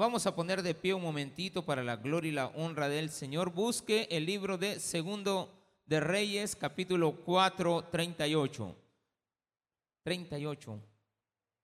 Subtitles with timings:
[0.00, 3.52] vamos a poner de pie un momentito para la gloria y la honra del Señor.
[3.52, 5.52] Busque el libro de Segundo
[5.84, 8.76] de Reyes, capítulo 4, 38.
[10.02, 10.80] 38.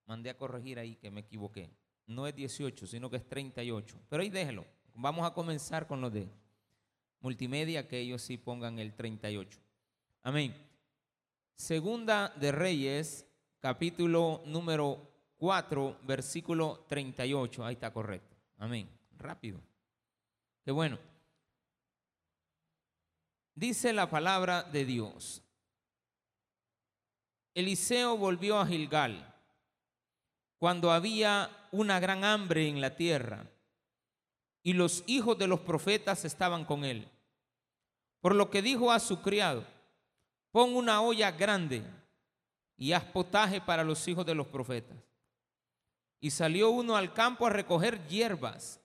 [0.04, 1.70] Mandé a corregir ahí que me equivoqué.
[2.06, 3.96] No es 18, sino que es 38.
[4.06, 4.66] Pero ahí déjelo.
[4.92, 6.28] Vamos a comenzar con lo de
[7.20, 9.58] multimedia, que ellos sí pongan el 38.
[10.22, 10.54] Amén.
[11.54, 13.26] Segunda de Reyes,
[13.60, 17.64] capítulo número 4, versículo 38.
[17.64, 18.36] Ahí está correcto.
[18.58, 18.88] Amén.
[19.18, 19.60] Rápido.
[20.64, 20.98] Qué bueno.
[23.54, 25.42] Dice la palabra de Dios.
[27.54, 29.34] Eliseo volvió a Gilgal
[30.58, 33.46] cuando había una gran hambre en la tierra
[34.62, 37.08] y los hijos de los profetas estaban con él.
[38.20, 39.64] Por lo que dijo a su criado,
[40.50, 41.82] pon una olla grande
[42.76, 44.96] y haz potaje para los hijos de los profetas.
[46.20, 48.80] Y salió uno al campo a recoger hierbas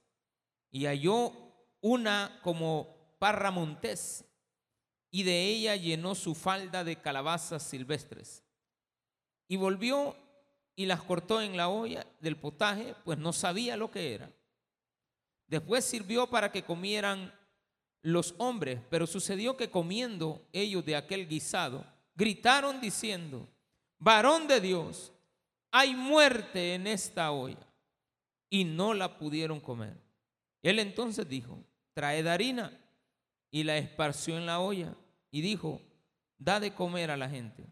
[0.70, 1.34] y halló
[1.82, 4.26] una como parra montés
[5.12, 8.44] y de ella llenó su falda de calabazas silvestres.
[9.48, 10.16] Y volvió
[10.76, 14.32] y las cortó en la olla del potaje, pues no sabía lo que era.
[15.48, 17.38] Después sirvió para que comieran
[18.02, 23.50] los hombres, pero sucedió que comiendo ellos de aquel guisado, gritaron diciendo,
[24.00, 25.12] varón de Dios,
[25.72, 27.68] hay muerte en esta olla.
[28.50, 29.96] Y no la pudieron comer.
[30.62, 32.78] Él entonces dijo, traed harina.
[33.50, 34.96] Y la esparció en la olla.
[35.32, 35.82] Y dijo,
[36.38, 37.66] da de comer a la gente.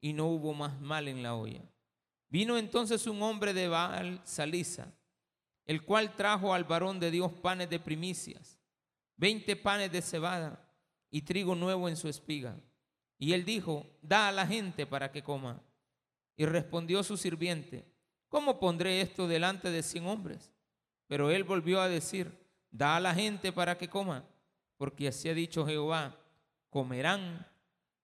[0.00, 1.62] Y no hubo más mal en la olla.
[2.28, 4.92] Vino entonces un hombre de Baal Salisa,
[5.64, 8.58] el cual trajo al varón de Dios panes de primicias,
[9.16, 10.62] veinte panes de cebada
[11.10, 12.54] y trigo nuevo en su espiga.
[13.18, 15.60] Y él dijo, da a la gente para que coma.
[16.38, 17.84] Y respondió su sirviente,
[18.28, 20.52] ¿cómo pondré esto delante de cien hombres?
[21.08, 22.32] Pero él volvió a decir,
[22.70, 24.24] da a la gente para que coma,
[24.76, 26.16] porque así ha dicho Jehová,
[26.70, 27.44] comerán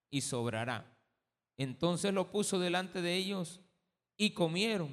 [0.09, 0.85] y sobrará.
[1.55, 3.61] Entonces lo puso delante de ellos
[4.17, 4.91] y comieron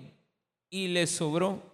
[0.70, 1.64] y les sobró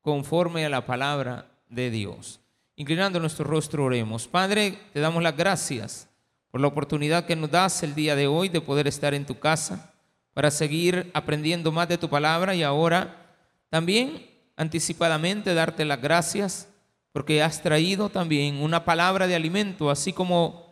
[0.00, 2.40] conforme a la palabra de Dios.
[2.74, 4.26] Inclinando nuestro rostro, oremos.
[4.26, 6.08] Padre, te damos las gracias
[6.50, 9.38] por la oportunidad que nos das el día de hoy de poder estar en tu
[9.38, 9.91] casa
[10.34, 13.36] para seguir aprendiendo más de tu palabra y ahora
[13.68, 14.26] también
[14.56, 16.68] anticipadamente darte las gracias
[17.12, 20.66] porque has traído también una palabra de alimento, así como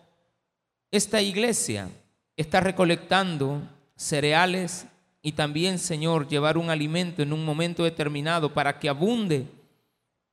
[0.90, 1.90] esta iglesia
[2.36, 3.62] está recolectando
[3.96, 4.86] cereales
[5.22, 9.46] y también, Señor, llevar un alimento en un momento determinado para que abunde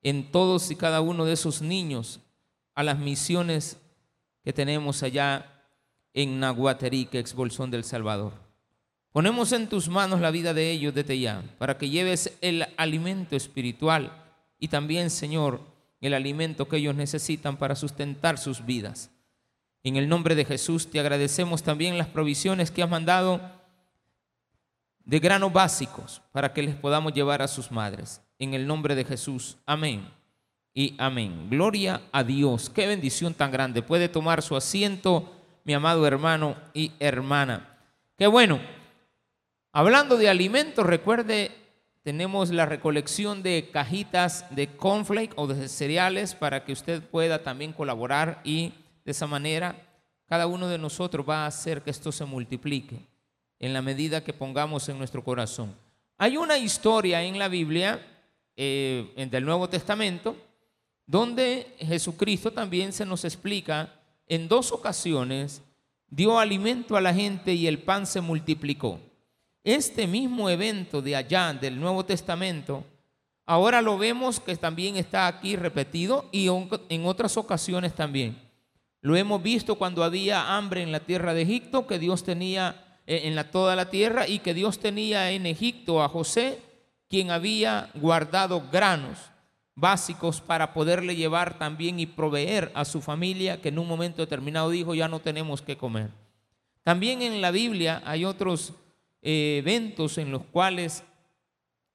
[0.02, 2.22] en todos y cada uno de esos niños
[2.74, 3.78] a las misiones
[4.46, 5.66] que tenemos allá
[6.14, 8.47] en Nahuaterique, Exbolsón del Salvador.
[9.18, 13.36] Ponemos en tus manos la vida de ellos desde ya, para que lleves el alimento
[13.36, 14.12] espiritual
[14.60, 15.60] y también, Señor,
[16.02, 19.10] el alimento que ellos necesitan para sustentar sus vidas.
[19.82, 23.42] En el nombre de Jesús te agradecemos también las provisiones que has mandado
[25.04, 28.22] de granos básicos para que les podamos llevar a sus madres.
[28.38, 29.58] En el nombre de Jesús.
[29.66, 30.08] Amén.
[30.76, 31.48] Y amén.
[31.50, 32.70] Gloria a Dios.
[32.70, 33.82] Qué bendición tan grande.
[33.82, 35.34] Puede tomar su asiento,
[35.64, 37.80] mi amado hermano y hermana.
[38.16, 38.77] Qué bueno.
[39.78, 41.52] Hablando de alimentos, recuerde,
[42.02, 47.74] tenemos la recolección de cajitas de cornflake o de cereales para que usted pueda también
[47.74, 48.74] colaborar y
[49.06, 49.76] de esa manera
[50.26, 53.06] cada uno de nosotros va a hacer que esto se multiplique
[53.60, 55.76] en la medida que pongamos en nuestro corazón.
[56.18, 58.02] Hay una historia en la Biblia,
[58.56, 60.36] eh, en el Nuevo Testamento,
[61.06, 63.94] donde Jesucristo también se nos explica
[64.26, 65.62] en dos ocasiones
[66.10, 69.00] dio alimento a la gente y el pan se multiplicó.
[69.68, 72.86] Este mismo evento de allá del Nuevo Testamento,
[73.46, 78.42] ahora lo vemos que también está aquí repetido y en otras ocasiones también.
[79.02, 83.24] Lo hemos visto cuando había hambre en la tierra de Egipto, que Dios tenía eh,
[83.26, 86.62] en toda la tierra y que Dios tenía en Egipto a José,
[87.10, 89.18] quien había guardado granos
[89.76, 94.70] básicos para poderle llevar también y proveer a su familia, que en un momento determinado
[94.70, 96.12] dijo, ya no tenemos que comer.
[96.84, 98.74] También en la Biblia hay otros
[99.22, 101.04] eventos en los cuales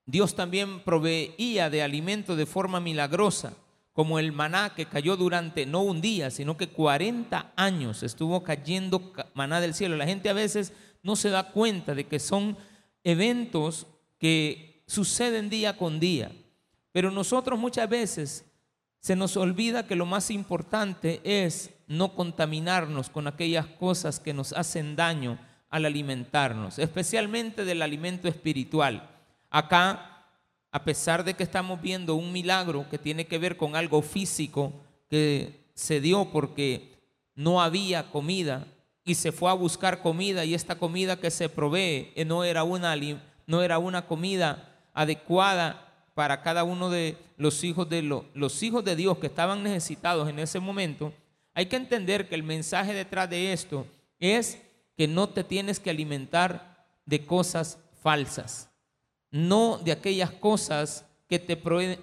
[0.06, 3.54] Dios también proveía de alimento de forma milagrosa,
[3.92, 9.12] como el maná que cayó durante no un día, sino que 40 años estuvo cayendo
[9.34, 9.96] maná del cielo.
[9.96, 10.72] La gente a veces
[11.02, 12.56] no se da cuenta de que son
[13.04, 13.86] eventos
[14.18, 16.32] que suceden día con día,
[16.90, 18.44] pero nosotros muchas veces
[18.98, 24.52] se nos olvida que lo más importante es no contaminarnos con aquellas cosas que nos
[24.52, 25.38] hacen daño
[25.72, 29.08] al alimentarnos, especialmente del alimento espiritual.
[29.50, 30.26] Acá
[30.70, 34.72] a pesar de que estamos viendo un milagro que tiene que ver con algo físico
[35.08, 36.92] que se dio porque
[37.34, 38.66] no había comida
[39.02, 42.64] y se fue a buscar comida y esta comida que se provee eh, no era
[42.64, 42.94] una,
[43.46, 48.94] no era una comida adecuada para cada uno de los hijos de los hijos de
[48.94, 51.14] Dios que estaban necesitados en ese momento,
[51.54, 53.86] hay que entender que el mensaje detrás de esto
[54.20, 54.58] es
[54.96, 58.70] que no te tienes que alimentar de cosas falsas,
[59.30, 61.58] no de aquellas cosas que te,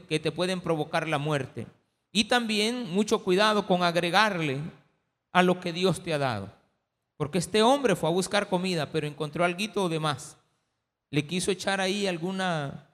[0.08, 1.68] que te pueden provocar la muerte.
[2.12, 4.60] Y también mucho cuidado con agregarle
[5.32, 6.52] a lo que Dios te ha dado.
[7.18, 10.38] Porque este hombre fue a buscar comida, pero encontró algo de más.
[11.12, 12.88] Le quiso echar ahí alguna,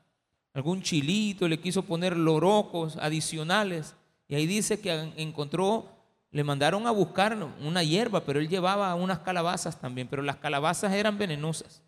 [0.54, 3.96] algún chilito, le quiso poner lorocos adicionales.
[4.28, 5.88] Y ahí dice que encontró,
[6.36, 10.92] le mandaron a buscar una hierba, pero él llevaba unas calabazas también, pero las calabazas
[10.92, 11.82] eran venenosas.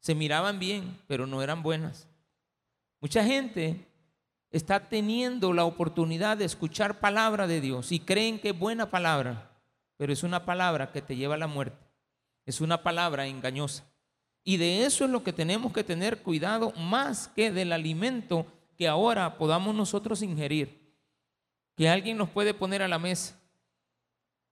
[0.00, 2.08] Se miraban bien, pero no eran buenas.
[3.00, 3.86] Mucha gente
[4.50, 9.52] está teniendo la oportunidad de escuchar palabra de Dios y creen que es buena palabra,
[9.96, 11.86] pero es una palabra que te lleva a la muerte.
[12.46, 13.84] Es una palabra engañosa.
[14.42, 18.46] Y de eso es lo que tenemos que tener cuidado más que del alimento
[18.76, 20.92] que ahora podamos nosotros ingerir.
[21.76, 23.39] Que alguien nos puede poner a la mesa.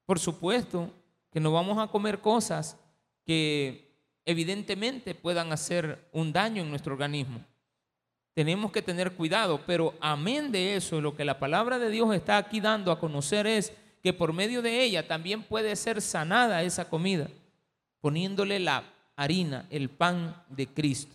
[0.08, 0.90] Por supuesto
[1.30, 2.78] que no vamos a comer cosas
[3.26, 3.92] que
[4.24, 7.44] evidentemente puedan hacer un daño en nuestro organismo.
[8.32, 12.38] Tenemos que tener cuidado, pero amén de eso, lo que la palabra de Dios está
[12.38, 13.70] aquí dando a conocer es
[14.02, 17.28] que por medio de ella también puede ser sanada esa comida,
[18.00, 18.84] poniéndole la
[19.14, 21.14] harina, el pan de Cristo.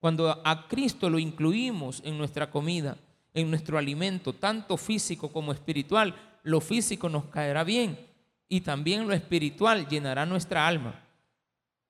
[0.00, 2.96] Cuando a Cristo lo incluimos en nuestra comida,
[3.32, 6.12] en nuestro alimento, tanto físico como espiritual,
[6.42, 8.05] lo físico nos caerá bien
[8.48, 11.02] y también lo espiritual llenará nuestra alma.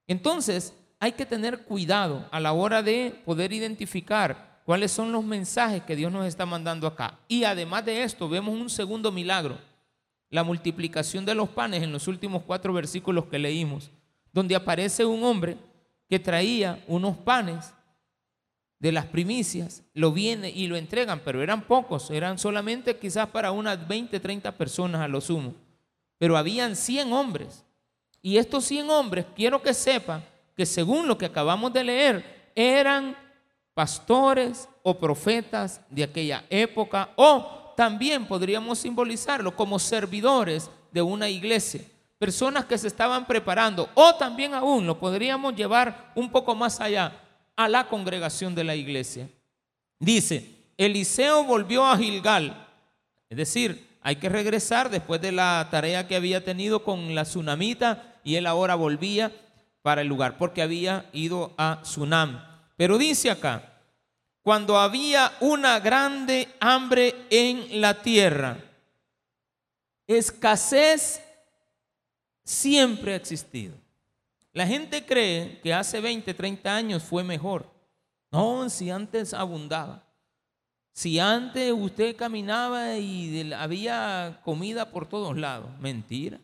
[0.06, 5.82] Entonces, hay que tener cuidado a la hora de poder identificar cuáles son los mensajes
[5.82, 7.19] que Dios nos está mandando acá.
[7.29, 9.58] Y además de esto, vemos un segundo milagro
[10.31, 13.91] la multiplicación de los panes en los últimos cuatro versículos que leímos,
[14.32, 15.56] donde aparece un hombre
[16.09, 17.73] que traía unos panes
[18.79, 23.50] de las primicias, lo viene y lo entregan, pero eran pocos, eran solamente quizás para
[23.50, 25.55] unas 20, 30 personas a lo sumo,
[26.18, 27.64] pero habían 100 hombres.
[28.22, 30.24] Y estos 100 hombres, quiero que sepan
[30.56, 33.16] que según lo que acabamos de leer, eran
[33.74, 41.82] pastores o profetas de aquella época o también podríamos simbolizarlo como servidores de una iglesia,
[42.18, 47.12] personas que se estaban preparando, o también aún lo podríamos llevar un poco más allá
[47.54, 49.28] a la congregación de la iglesia.
[49.98, 52.66] Dice, Eliseo volvió a Gilgal,
[53.28, 58.14] es decir, hay que regresar después de la tarea que había tenido con la tsunamita
[58.23, 59.32] y él ahora volvía
[59.82, 62.41] para el lugar porque había ido a Sunam.
[62.76, 63.81] Pero dice acá,
[64.43, 68.58] cuando había una grande hambre en la tierra.
[70.06, 71.20] Escasez
[72.44, 73.75] siempre ha existido.
[74.52, 77.69] La gente cree que hace 20, 30 años fue mejor.
[78.31, 80.06] No, si antes abundaba.
[80.96, 85.69] Si antes usted caminaba y había comida por todos lados.
[85.78, 86.40] Mentira.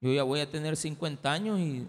[0.00, 1.86] Yo ya voy a tener 50 años y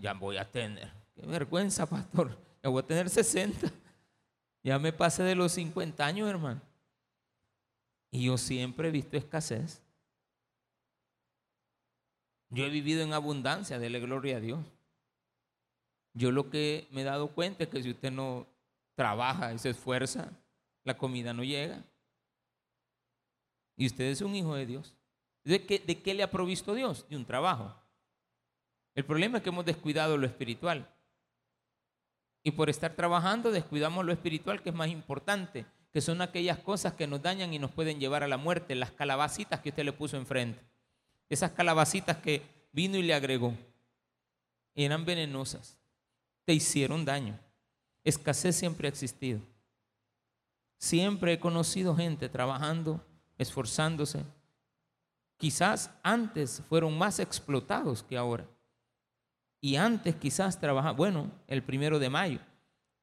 [0.00, 0.88] ya voy a tener.
[1.16, 3.72] Qué vergüenza, pastor ya voy a tener 60.
[4.62, 6.60] Ya me pasé de los 50 años, hermano.
[8.12, 9.82] Y yo siempre he visto escasez.
[12.50, 14.60] Yo he vivido en abundancia, dele gloria a Dios.
[16.12, 18.46] Yo lo que me he dado cuenta es que si usted no
[18.98, 20.28] trabaja y se esfuerza,
[20.82, 21.84] la comida no llega.
[23.76, 24.96] Y usted es un hijo de Dios.
[25.44, 27.06] ¿De qué, ¿De qué le ha provisto Dios?
[27.08, 27.72] De un trabajo.
[28.96, 30.92] El problema es que hemos descuidado lo espiritual.
[32.42, 36.94] Y por estar trabajando descuidamos lo espiritual, que es más importante, que son aquellas cosas
[36.94, 39.92] que nos dañan y nos pueden llevar a la muerte, las calabacitas que usted le
[39.92, 40.60] puso enfrente.
[41.28, 43.54] Esas calabacitas que vino y le agregó.
[44.74, 45.78] Eran venenosas,
[46.44, 47.38] te hicieron daño.
[48.04, 49.40] Escasez siempre ha existido.
[50.78, 53.04] Siempre he conocido gente trabajando,
[53.36, 54.24] esforzándose.
[55.36, 58.46] Quizás antes fueron más explotados que ahora.
[59.60, 62.40] Y antes quizás trabajar, bueno, el primero de mayo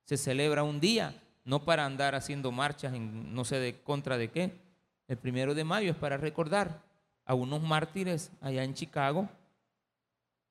[0.06, 4.32] se celebra un día, no para andar haciendo marchas en no sé de contra de
[4.32, 4.58] qué.
[5.08, 6.82] El primero de mayo es para recordar
[7.25, 9.28] a unos mártires allá en Chicago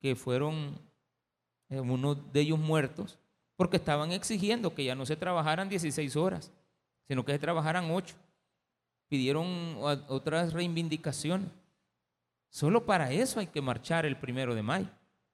[0.01, 0.79] que fueron
[1.71, 3.19] eh, unos de ellos muertos
[3.57, 6.53] porque estaban exigiendo que ya no se trabajaran 16 horas,
[7.07, 8.15] sino que se trabajaran 8.
[9.09, 9.77] Pidieron
[10.09, 11.49] otras reivindicaciones.
[12.51, 14.89] Solo para eso hay que marchar el primero de mayo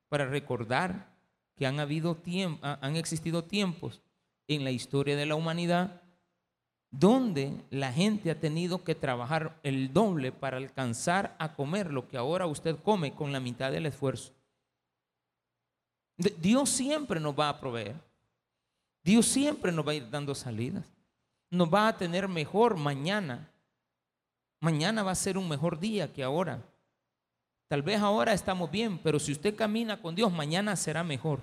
[0.09, 1.11] para recordar
[1.57, 2.19] que han, habido
[2.63, 4.01] han existido tiempos
[4.49, 6.03] en la historia de la humanidad
[6.91, 12.17] donde la gente ha tenido que trabajar el doble para alcanzar a comer lo que
[12.17, 14.33] ahora usted come con la mitad del esfuerzo.
[16.17, 17.95] Dios siempre nos va a proveer.
[19.03, 20.85] Dios siempre nos va a ir dando salidas.
[21.51, 23.51] Nos va a tener mejor mañana.
[24.61, 26.63] Mañana va a ser un mejor día que ahora.
[27.69, 31.41] Tal vez ahora estamos bien, pero si usted camina con Dios, mañana será mejor.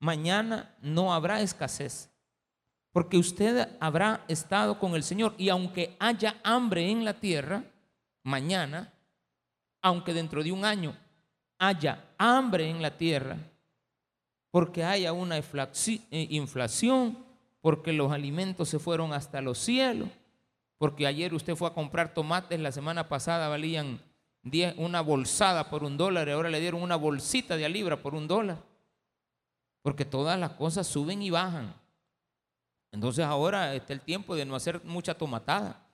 [0.00, 2.10] Mañana no habrá escasez
[2.98, 5.34] porque usted habrá estado con el Señor.
[5.38, 7.62] Y aunque haya hambre en la tierra,
[8.24, 8.92] mañana,
[9.82, 10.96] aunque dentro de un año
[11.58, 13.36] haya hambre en la tierra,
[14.50, 15.42] porque haya una eh,
[16.10, 17.18] inflación,
[17.60, 20.08] porque los alimentos se fueron hasta los cielos,
[20.78, 24.00] porque ayer usted fue a comprar tomates, la semana pasada valían
[24.76, 28.14] una bolsada por un dólar y ahora le dieron una bolsita de a libra por
[28.14, 28.58] un dólar,
[29.82, 31.74] porque todas las cosas suben y bajan.
[32.90, 35.84] Entonces ahora está el tiempo de no hacer mucha tomatada.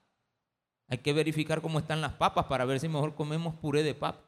[0.87, 4.21] Hay que verificar cómo están las papas para ver si mejor comemos puré de papa.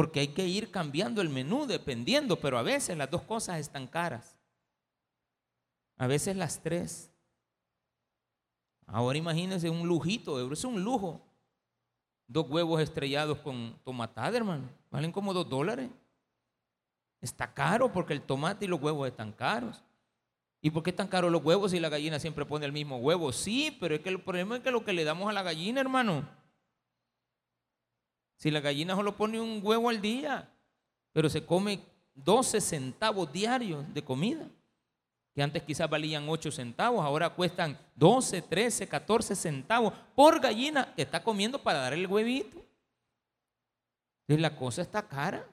[0.00, 3.86] Porque hay que ir cambiando el menú dependiendo, pero a veces las dos cosas están
[3.86, 4.38] caras.
[5.98, 7.12] A veces las tres.
[8.86, 11.20] Ahora imagínense un lujito, es un lujo.
[12.26, 14.70] Dos huevos estrellados con tomatada, hermano.
[14.90, 15.90] Valen como dos dólares.
[17.20, 19.84] Está caro porque el tomate y los huevos están caros.
[20.62, 23.32] ¿Y por qué tan caros los huevos si la gallina siempre pone el mismo huevo?
[23.32, 25.78] Sí, pero es que el problema es que lo que le damos a la gallina,
[25.78, 26.39] hermano.
[28.40, 30.48] Si la gallina solo pone un huevo al día,
[31.12, 31.78] pero se come
[32.14, 34.48] 12 centavos diarios de comida,
[35.34, 41.02] que antes quizás valían 8 centavos, ahora cuestan 12, 13, 14 centavos por gallina que
[41.02, 42.64] está comiendo para dar el huevito.
[44.22, 45.46] Entonces la cosa está cara.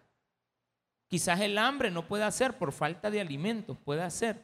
[1.09, 4.41] Quizás el hambre no puede hacer por falta de alimentos, puede hacer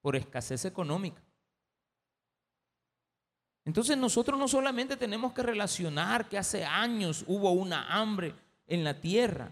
[0.00, 1.22] por escasez económica.
[3.66, 8.32] Entonces nosotros no solamente tenemos que relacionar que hace años hubo una hambre
[8.68, 9.50] en la tierra,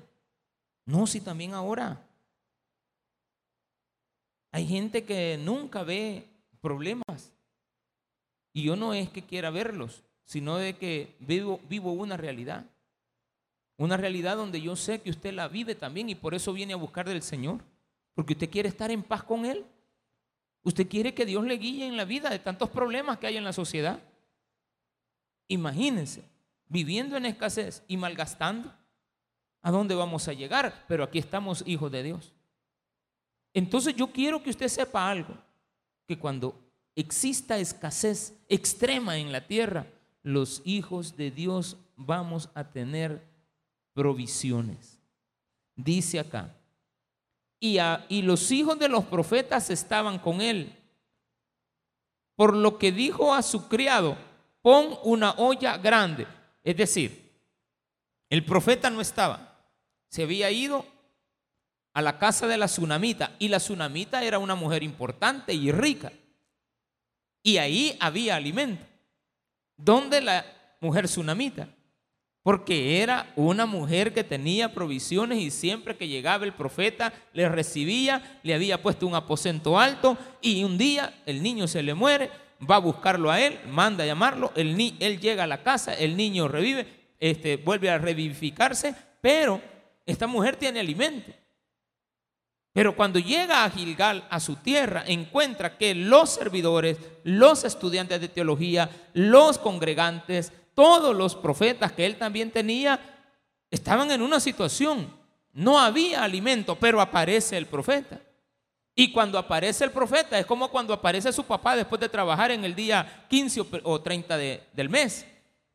[0.87, 2.01] no, si también ahora.
[4.53, 6.29] Hay gente que nunca ve
[6.61, 7.33] problemas.
[8.53, 12.67] Y yo no es que quiera verlos, sino de que vivo, vivo una realidad.
[13.77, 16.77] Una realidad donde yo sé que usted la vive también y por eso viene a
[16.77, 17.65] buscar del Señor.
[18.15, 19.65] Porque usted quiere estar en paz con Él.
[20.65, 23.45] Usted quiere que Dios le guíe en la vida de tantos problemas que hay en
[23.45, 24.03] la sociedad.
[25.47, 26.25] Imagínense,
[26.69, 28.73] viviendo en escasez y malgastando.
[29.61, 30.85] ¿A dónde vamos a llegar?
[30.89, 32.33] Pero aquí estamos hijos de Dios.
[33.53, 35.37] Entonces yo quiero que usted sepa algo,
[36.07, 36.59] que cuando
[36.97, 39.87] exista escasez extrema en la tierra,
[40.23, 43.23] los hijos de Dios vamos a tener
[43.93, 44.99] provisiones.
[45.77, 46.55] Dice acá,
[47.65, 50.71] y, los hijos de los profetas estaban con él.
[52.37, 54.19] Por lo que dijo a su criado,
[54.61, 56.27] pon una olla grande.
[56.63, 57.33] Es decir,
[58.29, 59.65] el profeta no estaba,
[60.11, 60.85] se había ido
[61.95, 66.13] a la casa de la tsunamita y la tsunamita era una mujer importante y rica.
[67.43, 68.85] Y ahí había alimento.
[69.77, 70.45] ¿Dónde la
[70.81, 71.69] mujer tsunamita?
[72.45, 78.39] Porque era una mujer que tenía provisiones y siempre que llegaba el profeta le recibía,
[78.43, 82.31] le había puesto un aposento alto y un día el niño se le muere,
[82.71, 84.77] va a buscarlo a él, manda a llamarlo, él
[85.21, 86.87] llega a la casa, el niño revive,
[87.19, 89.59] este, vuelve a revivificarse, pero
[90.05, 91.33] esta mujer tiene alimento.
[92.75, 98.29] Pero cuando llega a Gilgal, a su tierra, encuentra que los servidores, los estudiantes de
[98.29, 103.01] teología, los congregantes, todos los profetas que él también tenía
[103.71, 105.13] estaban en una situación.
[105.53, 108.21] No había alimento, pero aparece el profeta.
[108.97, 112.65] Y cuando aparece el profeta es como cuando aparece su papá después de trabajar en
[112.65, 115.27] el día 15 o 30 del mes.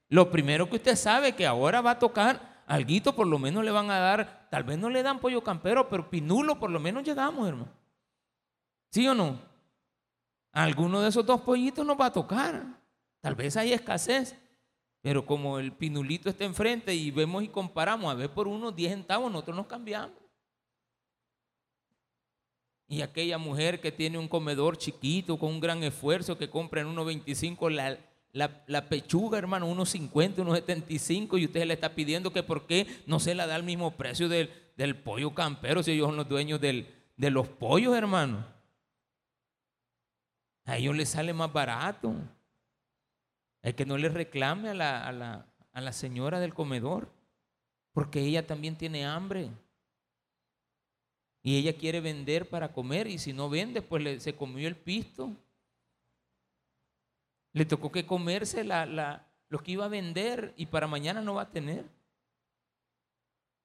[0.08, 3.72] Lo primero que usted sabe que ahora va a tocar alguito, por lo menos le
[3.72, 7.04] van a dar, tal vez no le dan pollo campero, pero pinulo por lo menos
[7.04, 7.72] llegamos, hermano.
[8.92, 9.40] ¿Sí o no?
[10.52, 12.64] Alguno de esos dos pollitos nos va a tocar.
[13.22, 14.36] Tal vez hay escasez.
[15.02, 18.92] Pero como el pinulito está enfrente y vemos y comparamos, a ver por unos 10
[18.92, 20.18] centavos, nosotros nos cambiamos.
[22.88, 26.88] Y aquella mujer que tiene un comedor chiquito con un gran esfuerzo que compra en
[26.88, 28.00] 1.25 la,
[28.34, 32.66] la, la, pechuga, hermano, unos 50, unos 75 y usted le está pidiendo que por
[32.66, 36.18] qué no se la da al mismo precio del, del pollo campero si ellos son
[36.18, 38.46] los dueños del, de los pollos, hermano.
[40.66, 42.14] A ellos les sale más barato.
[43.62, 47.12] El que no le reclame a la, a la, a la señora del comedor,
[47.94, 49.50] porque ella también tiene hambre.
[51.42, 54.76] Y ella quiere vender para comer y si no vende, pues le- se comió el
[54.76, 55.32] pisto.
[57.54, 61.36] Le tocó que comerse la, la- lo que iba a vender y para mañana no
[61.36, 61.86] va a tener.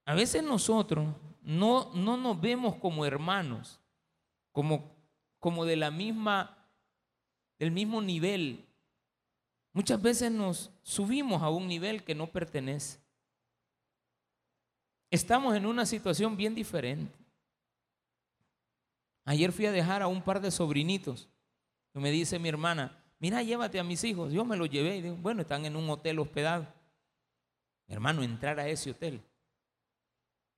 [0.06, 1.08] A veces nosotros
[1.42, 3.80] no, no nos vemos como hermanos,
[4.52, 4.90] como,
[5.38, 6.56] como de la misma,
[7.58, 8.64] del mismo nivel.
[9.74, 13.00] Muchas veces nos subimos a un nivel que no pertenece.
[15.10, 17.12] Estamos en una situación bien diferente.
[19.24, 21.28] Ayer fui a dejar a un par de sobrinitos.
[21.92, 24.32] Y me dice mi hermana, mira, llévate a mis hijos.
[24.32, 26.66] Yo me los llevé y digo, bueno, están en un hotel hospedado.
[27.88, 29.20] Hermano, entrar a ese hotel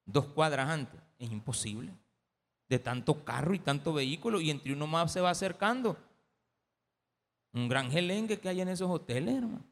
[0.05, 1.93] dos cuadras antes es imposible.
[2.69, 5.97] De tanto carro y tanto vehículo y entre uno más se va acercando.
[7.57, 9.65] Un gran gelengue que hay en esos hoteles, hermano.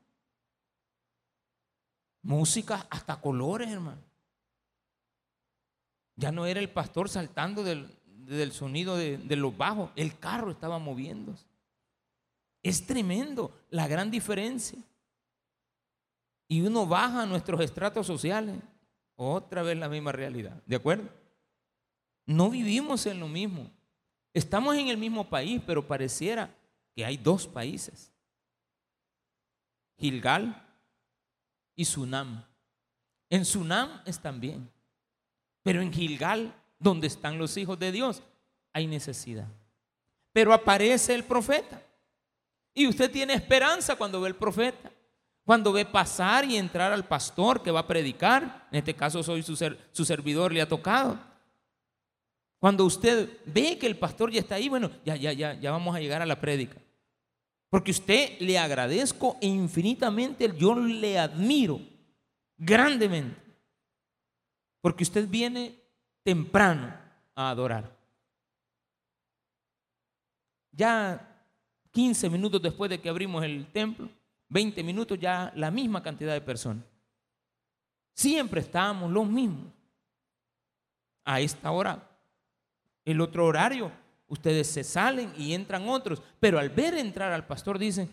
[2.22, 4.00] Música hasta colores, hermano.
[6.16, 10.78] Ya no era el pastor saltando del, del sonido de, los bajos, el carro estaba
[10.78, 11.44] moviéndose.
[12.62, 14.78] Es tremendo la gran diferencia.
[16.48, 18.56] Y uno baja a nuestros estratos sociales,
[19.14, 21.10] otra vez la misma realidad, ¿de acuerdo?
[22.24, 23.70] No vivimos en lo mismo.
[24.32, 26.50] Estamos en el mismo país, pero pareciera
[26.94, 28.12] que hay dos países.
[29.98, 30.62] Gilgal
[31.74, 32.44] y Sunam.
[33.30, 34.70] En Sunam están bien,
[35.62, 38.22] pero en Gilgal, donde están los hijos de Dios,
[38.72, 39.48] hay necesidad.
[40.32, 41.80] Pero aparece el profeta.
[42.74, 44.90] Y usted tiene esperanza cuando ve el profeta.
[45.44, 49.42] Cuando ve pasar y entrar al pastor que va a predicar, en este caso soy
[49.42, 51.18] su, su servidor, le ha tocado.
[52.58, 55.94] Cuando usted ve que el pastor ya está ahí, bueno, ya, ya, ya, ya vamos
[55.94, 56.80] a llegar a la prédica.
[57.74, 61.80] Porque usted le agradezco infinitamente, yo le admiro
[62.56, 63.36] grandemente.
[64.80, 65.74] Porque usted viene
[66.22, 66.96] temprano
[67.34, 67.92] a adorar.
[70.70, 71.50] Ya
[71.90, 74.08] 15 minutos después de que abrimos el templo,
[74.50, 76.84] 20 minutos ya la misma cantidad de personas.
[78.14, 79.72] Siempre estábamos los mismos.
[81.24, 82.08] A esta hora,
[83.04, 83.90] el otro horario,
[84.28, 88.08] ustedes se salen y entran otros, pero al ver entrar al pastor dicen,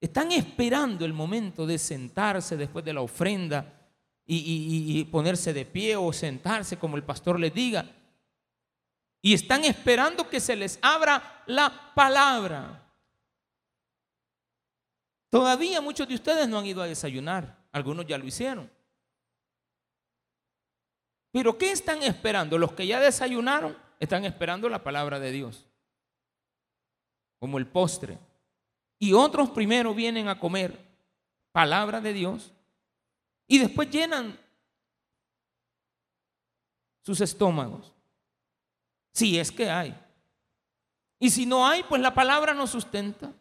[0.00, 3.80] están esperando el momento de sentarse después de la ofrenda
[4.26, 7.84] y, ponerse de pie o sentarse como el pastor les diga.
[9.20, 12.86] Y están esperando que se les abra la palabra.
[15.28, 18.70] Todavía muchos de ustedes no han ido a desayunar, algunos ya lo hicieron.
[21.32, 22.56] Pero ¿qué están esperando?
[22.56, 25.66] Los que ya desayunaron están esperando la palabra de Dios,
[27.38, 28.18] como el postre.
[28.98, 30.76] Y otros primero vienen a comer
[31.52, 32.52] palabra de Dios
[33.46, 34.38] y después llenan
[37.02, 37.92] sus estómagos.
[39.12, 39.94] Si es que hay.
[41.18, 43.32] Y si no hay, pues la palabra nos sustenta.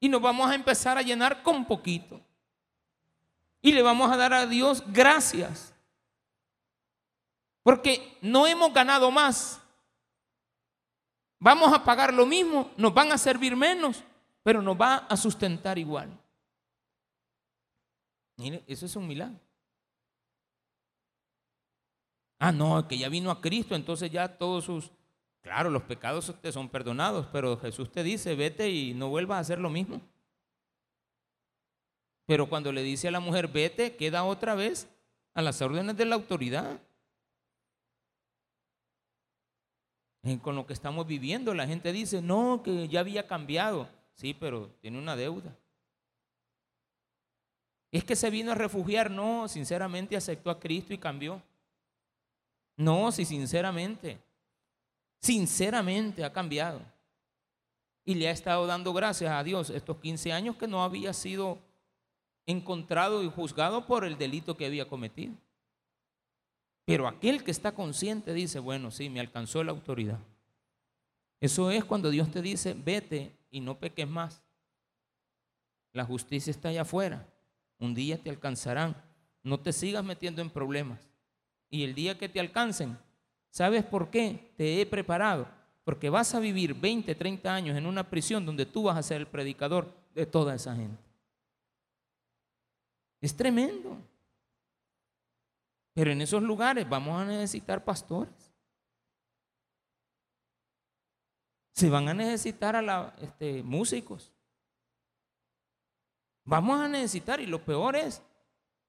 [0.00, 2.20] Y nos vamos a empezar a llenar con poquito.
[3.60, 5.74] Y le vamos a dar a Dios gracias.
[7.62, 9.61] Porque no hemos ganado más.
[11.42, 14.04] Vamos a pagar lo mismo, nos van a servir menos,
[14.44, 16.16] pero nos va a sustentar igual.
[18.36, 19.40] Mire, eso es un milagro.
[22.38, 24.92] Ah, no, que ya vino a Cristo, entonces ya todos sus,
[25.40, 29.40] claro, los pecados te son perdonados, pero Jesús te dice, vete y no vuelvas a
[29.40, 30.00] hacer lo mismo.
[32.24, 34.88] Pero cuando le dice a la mujer, vete, queda otra vez
[35.34, 36.70] a las órdenes de la autoridad.
[36.74, 36.78] Eh,
[40.42, 43.88] Con lo que estamos viviendo, la gente dice, no, que ya había cambiado.
[44.14, 45.56] Sí, pero tiene una deuda.
[47.90, 51.42] Es que se vino a refugiar, no, sinceramente aceptó a Cristo y cambió.
[52.76, 54.18] No, si sinceramente,
[55.20, 56.80] sinceramente ha cambiado.
[58.04, 61.58] Y le ha estado dando gracias a Dios estos 15 años que no había sido
[62.46, 65.34] encontrado y juzgado por el delito que había cometido.
[66.84, 70.18] Pero aquel que está consciente dice, bueno, sí, me alcanzó la autoridad.
[71.40, 74.42] Eso es cuando Dios te dice, vete y no peques más.
[75.92, 77.26] La justicia está allá afuera.
[77.78, 78.96] Un día te alcanzarán.
[79.42, 81.00] No te sigas metiendo en problemas.
[81.68, 82.98] Y el día que te alcancen,
[83.50, 84.52] ¿sabes por qué?
[84.56, 85.48] Te he preparado.
[85.84, 89.20] Porque vas a vivir 20, 30 años en una prisión donde tú vas a ser
[89.20, 91.02] el predicador de toda esa gente.
[93.20, 93.96] Es tremendo.
[95.94, 98.52] Pero en esos lugares vamos a necesitar pastores.
[101.74, 104.32] Se van a necesitar a la, este, músicos.
[106.44, 108.22] Vamos a necesitar, y lo peor es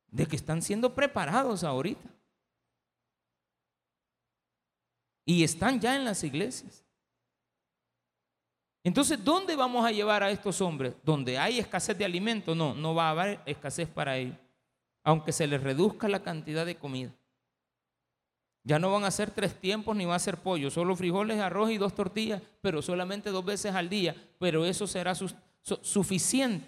[0.07, 2.09] de que están siendo preparados ahorita.
[5.25, 6.83] Y están ya en las iglesias.
[8.83, 10.93] Entonces, ¿dónde vamos a llevar a estos hombres?
[11.03, 12.53] ¿Donde hay escasez de alimento?
[12.53, 14.37] No, no va a haber escasez para ellos,
[15.03, 17.11] aunque se les reduzca la cantidad de comida.
[18.63, 21.71] Ya no van a ser tres tiempos ni va a ser pollo, solo frijoles, arroz
[21.71, 24.15] y dos tortillas, pero solamente dos veces al día.
[24.39, 25.13] Pero eso será
[25.81, 26.65] suficiente.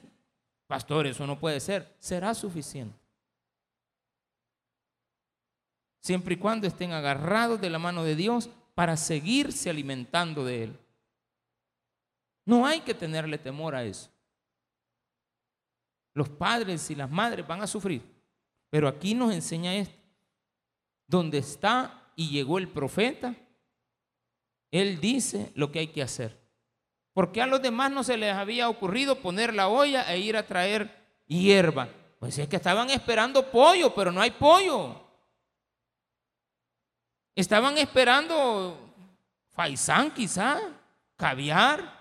[0.68, 1.96] Pastor, eso no puede ser.
[2.00, 2.98] Será suficiente.
[6.02, 10.80] Siempre y cuando estén agarrados de la mano de Dios para seguirse alimentando de Él.
[12.46, 14.10] No hay que tenerle temor a eso.
[16.14, 18.15] Los padres y las madres van a sufrir.
[18.70, 19.96] Pero aquí nos enseña esto
[21.08, 23.36] donde está y llegó el profeta,
[24.72, 26.40] él dice lo que hay que hacer.
[27.14, 30.46] Porque a los demás no se les había ocurrido poner la olla e ir a
[30.46, 31.90] traer hierba.
[32.20, 35.02] Pues es que estaban esperando pollo, pero no hay pollo.
[37.36, 38.94] Estaban esperando
[39.52, 40.60] faisán quizá,
[41.16, 41.98] caviar,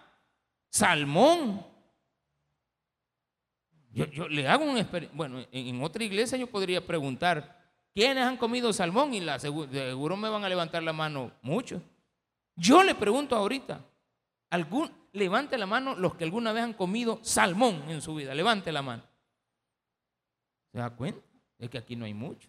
[0.70, 1.64] salmón.
[3.94, 9.14] Yo, le hago un bueno, en otra iglesia yo podría preguntar, ¿Quiénes han comido salmón?
[9.14, 11.80] Y la, seguro me van a levantar la mano muchos.
[12.56, 13.84] Yo le pregunto ahorita,
[14.50, 18.34] algún, levante la mano los que alguna vez han comido salmón en su vida.
[18.34, 19.04] Levante la mano.
[20.72, 21.24] ¿Se da cuenta?
[21.56, 22.48] Es que aquí no hay mucho.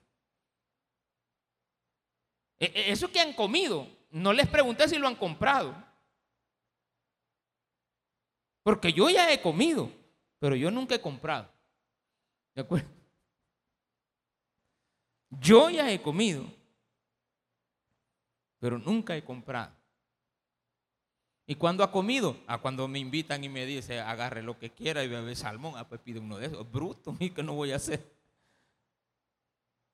[2.57, 5.75] E, e, eso que han comido, no les pregunté si lo han comprado.
[8.63, 9.91] Porque yo ya he comido,
[10.39, 11.49] pero yo nunca he comprado.
[12.53, 12.87] ¿De acuerdo?
[15.29, 16.45] Yo ya he comido,
[18.59, 19.73] pero nunca he comprado.
[21.47, 22.37] ¿Y cuando ha comido?
[22.47, 25.73] A ah, cuando me invitan y me dice, agarre lo que quiera y bebe salmón,
[25.77, 26.69] ah, pues pide uno de esos.
[26.71, 28.15] Bruto, mí que no voy a hacer.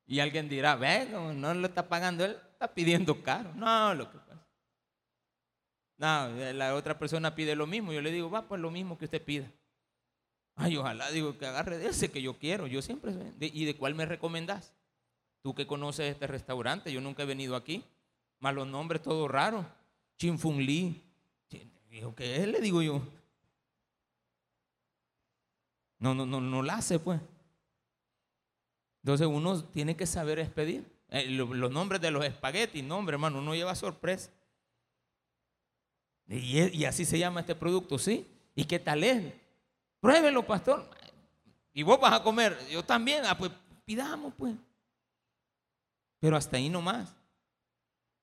[0.07, 3.51] Y alguien dirá, ve, no, no lo está pagando él, está pidiendo caro.
[3.55, 4.47] No, lo que pasa.
[5.97, 7.93] No, la otra persona pide lo mismo.
[7.93, 9.51] Yo le digo, va, pues lo mismo que usted pida.
[10.61, 12.67] Ay, ojalá, digo, que agarre de ese que yo quiero.
[12.67, 14.73] Yo siempre, ¿y de cuál me recomendás?
[15.41, 17.83] Tú que conoces este restaurante, yo nunca he venido aquí.
[18.39, 19.65] Más los nombres todos raros.
[20.37, 21.01] Fung Lee.
[21.49, 22.47] ¿qué es?
[22.47, 23.01] Le digo yo.
[25.97, 27.19] No, no, no, no la hace, pues.
[29.01, 30.85] Entonces uno tiene que saber expedir.
[31.09, 34.29] Eh, los, nombres de los espaguetis, nombre, hermano, uno lleva sorpresa.
[36.27, 38.27] Y, y, así se llama este producto, ¿sí?
[38.53, 39.40] ¿Y qué tal es?
[40.01, 40.89] Pruébelo, pastor.
[41.73, 42.57] Y vos vas a comer.
[42.69, 43.23] Yo también.
[43.25, 43.51] Ah, pues
[43.85, 44.55] pidamos, pues.
[46.19, 47.15] Pero hasta ahí no más.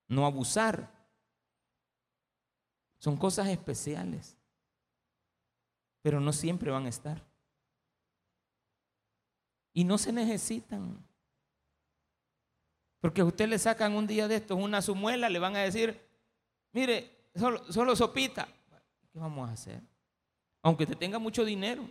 [0.09, 0.91] No abusar.
[2.99, 4.37] Son cosas especiales.
[6.03, 7.25] Pero no siempre van a estar.
[9.73, 11.07] Y no se necesitan.
[13.01, 16.01] Porque a usted le sacan un día de estos una sumuela, le van a decir,
[16.73, 18.49] mire, solo, solo sopita.
[19.13, 19.81] ¿Qué vamos a hacer?
[20.69, 21.89] Aunque te tenga mucho dinero,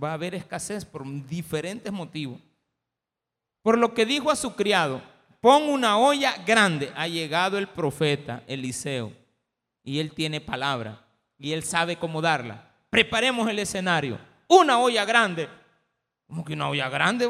[0.00, 2.40] va a haber escasez por diferentes motivos.
[3.62, 5.02] Por lo que dijo a su criado,
[5.40, 6.92] pon una olla grande.
[6.94, 9.12] Ha llegado el profeta Eliseo
[9.82, 11.04] y él tiene palabra
[11.36, 12.70] y él sabe cómo darla.
[12.90, 14.16] Preparemos el escenario.
[14.46, 15.48] Una olla grande.
[16.28, 17.28] ¿Cómo que una olla grande?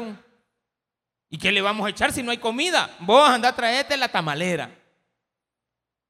[1.31, 2.95] ¿Y qué le vamos a echar si no hay comida?
[2.99, 4.69] Vos anda a traerte la tamalera.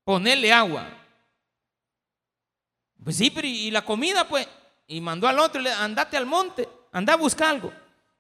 [0.04, 1.07] Ponerle agua.
[3.08, 4.46] Pues sí, pero y la comida, pues.
[4.86, 7.72] Y mandó al otro, andate al monte, anda a buscar algo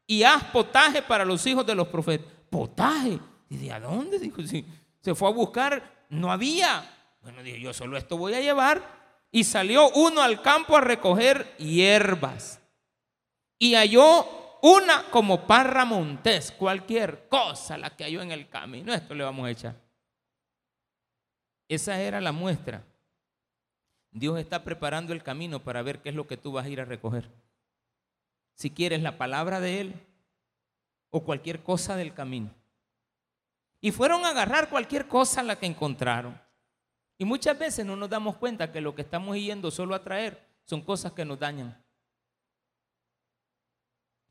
[0.05, 2.31] y haz potaje para los hijos de los profetas.
[2.49, 3.19] Potaje.
[3.49, 4.17] ¿Y de a dónde?
[4.17, 4.65] Dijo, si
[5.01, 6.89] se fue a buscar, no había.
[7.21, 8.81] Bueno, dijo, yo solo esto voy a llevar.
[9.29, 12.61] Y salió uno al campo a recoger hierbas.
[13.59, 14.25] Y halló
[14.61, 18.93] una como parra montés, cualquier cosa la que halló en el camino.
[18.93, 19.75] Esto le vamos a echar.
[21.67, 22.85] Esa era la muestra.
[24.19, 26.81] Dios está preparando el camino para ver qué es lo que tú vas a ir
[26.81, 27.29] a recoger
[28.57, 30.07] si quieres la palabra de Él
[31.11, 32.49] o cualquier cosa del camino.
[33.79, 36.41] Y fueron a agarrar cualquier cosa la que encontraron.
[37.19, 40.43] Y muchas veces no nos damos cuenta que lo que estamos yendo solo a traer
[40.65, 41.79] son cosas que nos dañan.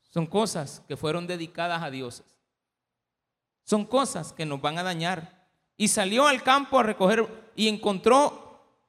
[0.09, 2.37] Son cosas que fueron dedicadas a dioses.
[3.63, 5.47] Son cosas que nos van a dañar.
[5.77, 8.46] Y salió al campo a recoger y encontró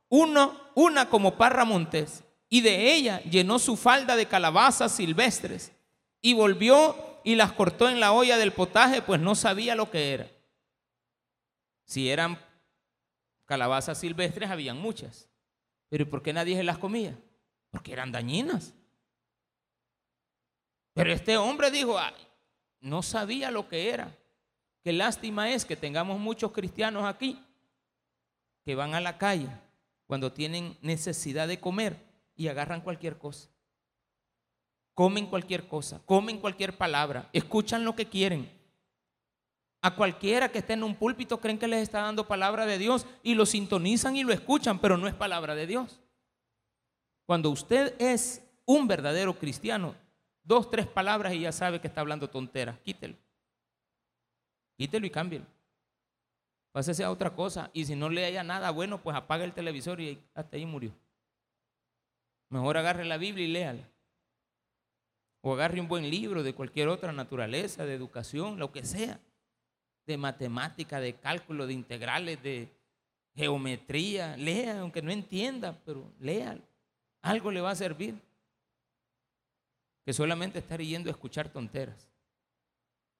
[0.08, 5.72] uno, una como parra montés y de ella llenó su falda de calabazas silvestres
[6.20, 10.14] y volvió y las cortó en la olla del potaje, pues no sabía lo que
[10.14, 10.30] era.
[11.84, 12.38] Si eran
[13.44, 15.28] calabazas silvestres, habían muchas.
[15.88, 17.18] Pero por qué nadie se las comía?
[17.70, 18.74] Porque eran dañinas.
[20.94, 21.98] Pero este hombre dijo,
[22.80, 24.16] no sabía lo que era.
[24.82, 27.42] Qué lástima es que tengamos muchos cristianos aquí
[28.64, 29.48] que van a la calle
[30.08, 32.02] cuando tienen necesidad de comer
[32.34, 33.50] y agarran cualquier cosa.
[34.94, 38.50] Comen cualquier cosa, comen cualquier palabra, escuchan lo que quieren.
[39.82, 43.06] A cualquiera que esté en un púlpito creen que les está dando palabra de Dios
[43.22, 46.00] y lo sintonizan y lo escuchan, pero no es palabra de Dios.
[47.26, 49.94] Cuando usted es un verdadero cristiano,
[50.42, 53.14] dos, tres palabras y ya sabe que está hablando tonteras, quítelo.
[54.76, 55.57] Quítelo y cámbielo.
[56.72, 57.70] Pásese a otra cosa.
[57.72, 60.92] Y si no le haya nada bueno, pues apaga el televisor y hasta ahí murió.
[62.50, 63.88] Mejor agarre la Biblia y léala.
[65.40, 69.20] O agarre un buen libro de cualquier otra naturaleza, de educación, lo que sea.
[70.06, 72.68] De matemática, de cálculo, de integrales, de
[73.34, 74.36] geometría.
[74.36, 76.58] Lea, aunque no entienda, pero lea.
[77.22, 78.20] Algo le va a servir.
[80.04, 82.08] Que solamente estar yendo a escuchar tonteras.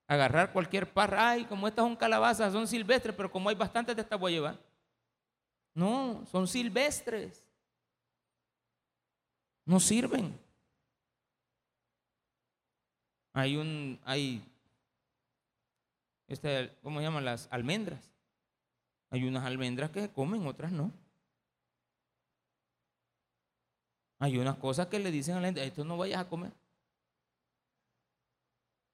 [0.09, 1.31] Agarrar cualquier parra.
[1.31, 4.37] Ay, como estas son calabazas, son silvestres, pero como hay bastantes de estas voy a
[4.37, 4.59] llevar.
[5.75, 7.47] No, son silvestres.
[9.65, 10.37] No sirven.
[13.35, 14.43] Hay un, hay,
[16.27, 18.11] este, ¿cómo se llaman las almendras?
[19.11, 20.91] Hay unas almendras que se comen, otras no.
[24.19, 26.51] Hay unas cosas que le dicen a la gente, esto no vayas a comer.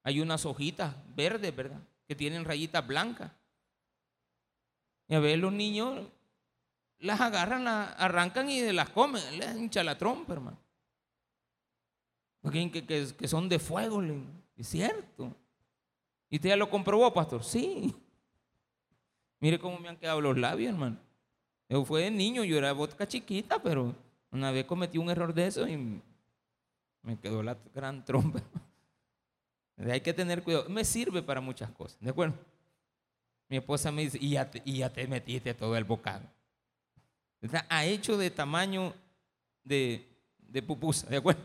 [0.05, 1.81] Hay unas hojitas verdes, ¿verdad?
[2.07, 3.33] Que tienen rayitas blancas.
[5.09, 6.07] Y a ver, los niños
[6.99, 9.39] las agarran, las arrancan y las comen.
[9.39, 10.59] Les hincha la trompa, hermano.
[12.53, 12.85] Que,
[13.17, 14.03] que, son de fuego,
[14.57, 15.35] es cierto.
[16.29, 17.43] ¿Y usted ya lo comprobó, pastor?
[17.43, 17.95] Sí.
[19.41, 20.99] Mire cómo me han quedado los labios, hermano.
[21.71, 23.95] Yo fue de niño, yo era vodka chiquita, pero
[24.31, 26.03] una vez cometí un error de eso y
[27.01, 28.43] me quedó la gran trompa.
[29.79, 30.69] Hay que tener cuidado.
[30.69, 32.35] Me sirve para muchas cosas, ¿de acuerdo?
[33.49, 34.49] Mi esposa me dice, y ya
[34.91, 36.23] te, metiste todo el bocado.
[37.69, 38.95] ha hecho de tamaño
[39.63, 40.09] de,
[40.39, 41.43] de pupusa, ¿de acuerdo?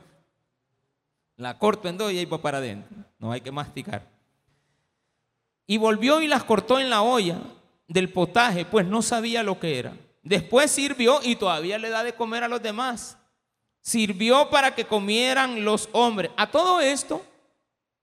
[1.35, 2.97] La corto en dos y ahí va para adentro.
[3.17, 4.05] No hay que masticar.
[5.65, 7.39] Y volvió y las cortó en la olla
[7.87, 9.95] del potaje, pues no sabía lo que era.
[10.21, 13.17] Después sirvió y todavía le da de comer a los demás.
[13.81, 16.31] Sirvió para que comieran los hombres.
[16.37, 17.23] A todo esto,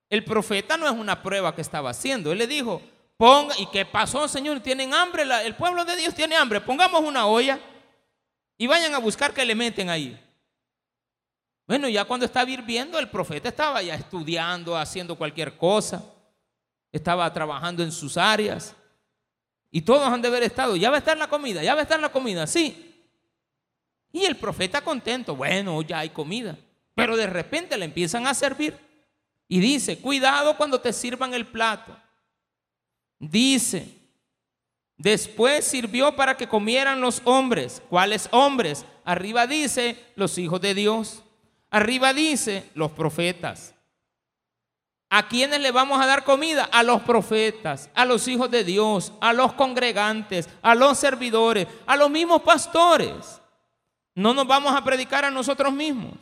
[0.08, 2.32] el profeta no es una prueba que estaba haciendo.
[2.32, 2.80] Él le dijo,
[3.16, 4.60] ponga, ¿y qué pasó, Señor?
[4.60, 5.24] ¿Tienen hambre?
[5.44, 6.60] el pueblo de Dios tiene hambre.
[6.60, 7.58] Pongamos una olla
[8.56, 10.18] y vayan a buscar que le meten ahí.
[11.66, 16.04] Bueno, ya cuando estaba hirviendo, el profeta estaba ya estudiando, haciendo cualquier cosa,
[16.92, 18.74] estaba trabajando en sus áreas.
[19.72, 21.82] Y todos han de haber estado, ya va a estar la comida, ya va a
[21.82, 23.04] estar la comida, sí.
[24.12, 26.56] Y el profeta contento, bueno, ya hay comida.
[26.94, 28.85] Pero de repente le empiezan a servir.
[29.48, 31.96] Y dice, cuidado cuando te sirvan el plato.
[33.18, 33.88] Dice,
[34.96, 37.82] después sirvió para que comieran los hombres.
[37.88, 38.84] ¿Cuáles hombres?
[39.04, 41.22] Arriba dice, los hijos de Dios.
[41.70, 43.74] Arriba dice los profetas.
[45.08, 46.68] ¿A quiénes le vamos a dar comida?
[46.72, 51.96] A los profetas, a los hijos de Dios, a los congregantes, a los servidores, a
[51.96, 53.40] los mismos pastores.
[54.14, 56.14] No nos vamos a predicar a nosotros mismos,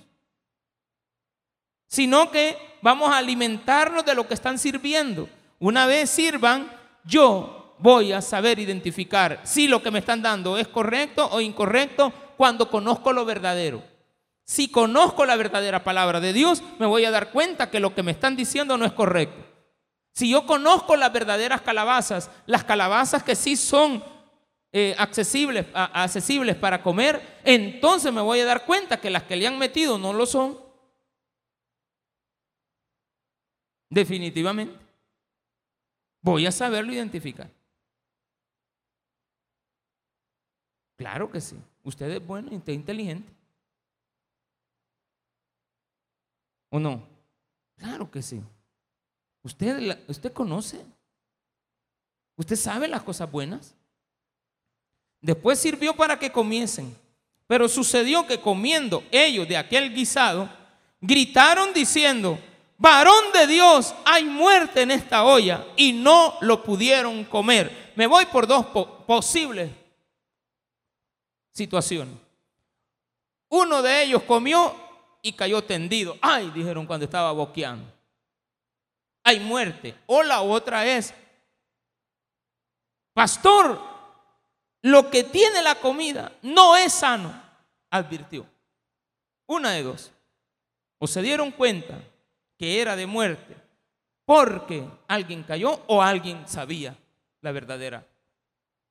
[1.95, 5.29] sino que vamos a alimentarnos de lo que están sirviendo.
[5.61, 6.69] Una vez sirvan,
[7.05, 12.13] yo voy a saber identificar si lo que me están dando es correcto o incorrecto
[12.37, 13.81] cuando conozco lo verdadero.
[14.45, 18.03] Si conozco la verdadera palabra de Dios, me voy a dar cuenta que lo que
[18.03, 19.47] me están diciendo no es correcto.
[20.13, 24.03] Si yo conozco las verdaderas calabazas, las calabazas que sí son
[24.73, 29.47] eh, accesibles, accesibles para comer, entonces me voy a dar cuenta que las que le
[29.47, 30.64] han metido no lo son.
[33.95, 34.77] Definitivamente.
[36.21, 37.49] Voy a saberlo identificar.
[40.97, 41.57] Claro que sí.
[41.85, 43.31] Usted es bueno y usted es inteligente.
[46.71, 47.07] ¿O no?
[47.77, 48.43] Claro que sí.
[49.43, 50.85] ¿Usted, usted conoce?
[52.37, 53.77] ¿Usted sabe las cosas buenas?
[55.21, 56.97] Después sirvió para que comiesen.
[57.47, 60.51] Pero sucedió que comiendo ellos de aquel guisado,
[61.01, 62.41] gritaron diciendo,
[62.79, 67.93] varón de Dios, hay muerte en esta olla y no lo pudieron comer.
[67.97, 68.67] Me voy por dos
[69.07, 69.71] posibles
[71.53, 72.15] situaciones.
[73.49, 74.75] Uno de ellos comió
[75.23, 76.17] y cayó tendido.
[76.21, 77.91] Ay, dijeron cuando estaba boqueando.
[79.23, 79.97] Hay muerte.
[80.07, 81.15] O la otra es,
[83.15, 83.81] pastor,
[84.83, 87.33] lo que tiene la comida no es sano,
[87.91, 88.47] advirtió.
[89.47, 90.11] Una de dos.
[90.99, 91.99] O se dieron cuenta
[92.65, 93.57] era de muerte
[94.25, 96.97] porque alguien cayó o alguien sabía
[97.41, 98.07] la verdadera,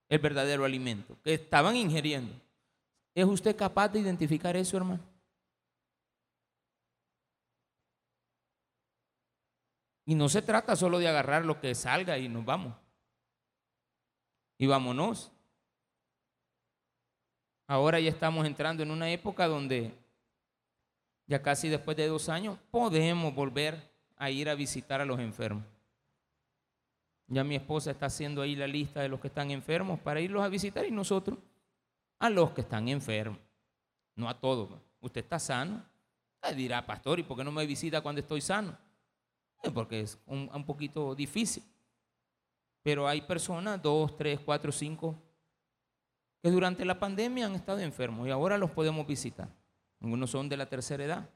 [0.09, 2.33] el verdadero alimento que estaban ingiriendo.
[3.15, 5.03] ¿Es usted capaz de identificar eso, hermano?
[10.05, 12.75] Y no se trata solo de agarrar lo que salga y nos vamos.
[14.57, 15.31] Y vámonos.
[17.67, 19.93] Ahora ya estamos entrando en una época donde
[21.27, 25.63] ya casi después de dos años podemos volver a ir a visitar a los enfermos.
[27.27, 30.43] Ya mi esposa está haciendo ahí la lista de los que están enfermos para irlos
[30.43, 31.39] a visitar y nosotros
[32.19, 33.39] a los que están enfermos.
[34.15, 34.69] No a todos.
[35.01, 35.83] Usted está sano.
[36.55, 38.77] dirá, pastor, ¿y por qué no me visita cuando estoy sano?
[39.73, 41.63] porque es un, un poquito difícil.
[42.81, 45.15] Pero hay personas, dos, tres, cuatro, cinco,
[46.41, 49.47] que durante la pandemia han estado enfermos y ahora los podemos visitar.
[50.03, 51.29] Algunos son de la tercera edad.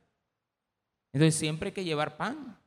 [1.13, 2.59] Entonces siempre hay que llevar pan.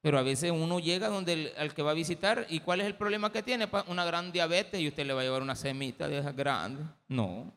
[0.00, 2.96] Pero a veces uno llega donde al que va a visitar y ¿cuál es el
[2.96, 3.68] problema que tiene?
[3.86, 6.84] Una gran diabetes y usted le va a llevar una semita de esas grandes.
[7.06, 7.52] No.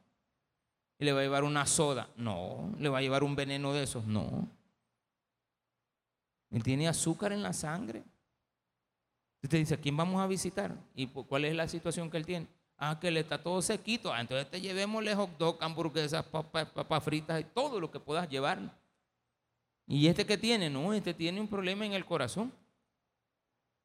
[0.99, 2.07] ¿Y le va a llevar una soda?
[2.15, 2.71] No.
[2.77, 4.05] ¿Le va a llevar un veneno de esos?
[4.05, 4.47] No.
[6.51, 8.03] Él tiene azúcar en la sangre.
[9.41, 10.75] Usted dice, ¿a quién vamos a visitar?
[10.93, 12.47] ¿Y cuál es la situación que él tiene?
[12.77, 14.13] Ah, que le está todo sequito.
[14.13, 18.59] Ah, entonces te llevémosle hot dog, hamburguesas, papas fritas y todo lo que puedas llevar.
[19.87, 20.69] ¿Y este que tiene?
[20.69, 22.51] No, este tiene un problema en el corazón.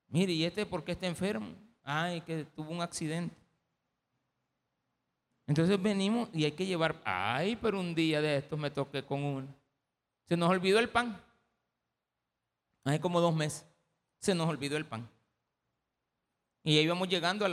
[0.08, 1.54] Mire, ¿y este por qué está enfermo?
[1.82, 3.36] Ay, que tuvo un accidente.
[5.46, 9.22] Entonces venimos y hay que llevar, ay, pero un día de estos me toqué con
[9.22, 9.48] uno.
[10.26, 11.20] Se nos olvidó el pan.
[12.84, 13.66] Hace como dos meses
[14.20, 15.08] se nos olvidó el pan.
[16.62, 17.44] Y ya íbamos llegando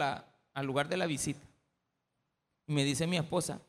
[0.58, 1.46] al lugar de la visita.
[2.66, 3.62] Me dice mi esposa,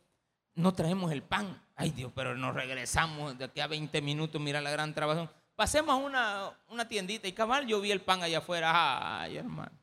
[0.55, 1.63] no traemos el pan.
[1.77, 5.29] Ay Dios, pero nos regresamos de aquí a 20 minutos, mira la gran trabajo.
[5.55, 9.21] Pasemos a una, una tiendita y cabal, yo vi el pan allá afuera.
[9.21, 9.79] Ay, hermano.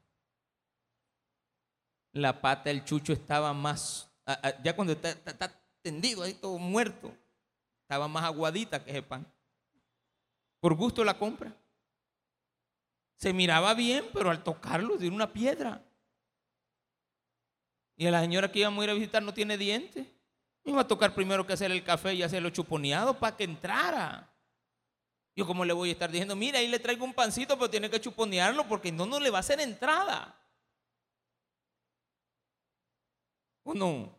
[2.13, 4.09] La pata del chucho estaba más,
[4.63, 7.15] ya cuando está, está tendido ahí todo muerto,
[7.81, 9.31] estaba más aguadita que ese pan.
[10.59, 11.55] Por gusto la compra.
[13.15, 15.85] Se miraba bien, pero al tocarlo tiene una piedra.
[17.97, 20.05] Y a la señora que íbamos a ir a visitar no tiene dientes.
[20.63, 24.29] Me iba a tocar primero que hacer el café y hacerlo chuponeado para que entrara.
[25.35, 27.89] Yo como le voy a estar diciendo, mira, ahí le traigo un pancito, pero tiene
[27.89, 30.33] que chuponearlo porque no, no le va a hacer entrada.
[33.63, 34.15] ¿O no?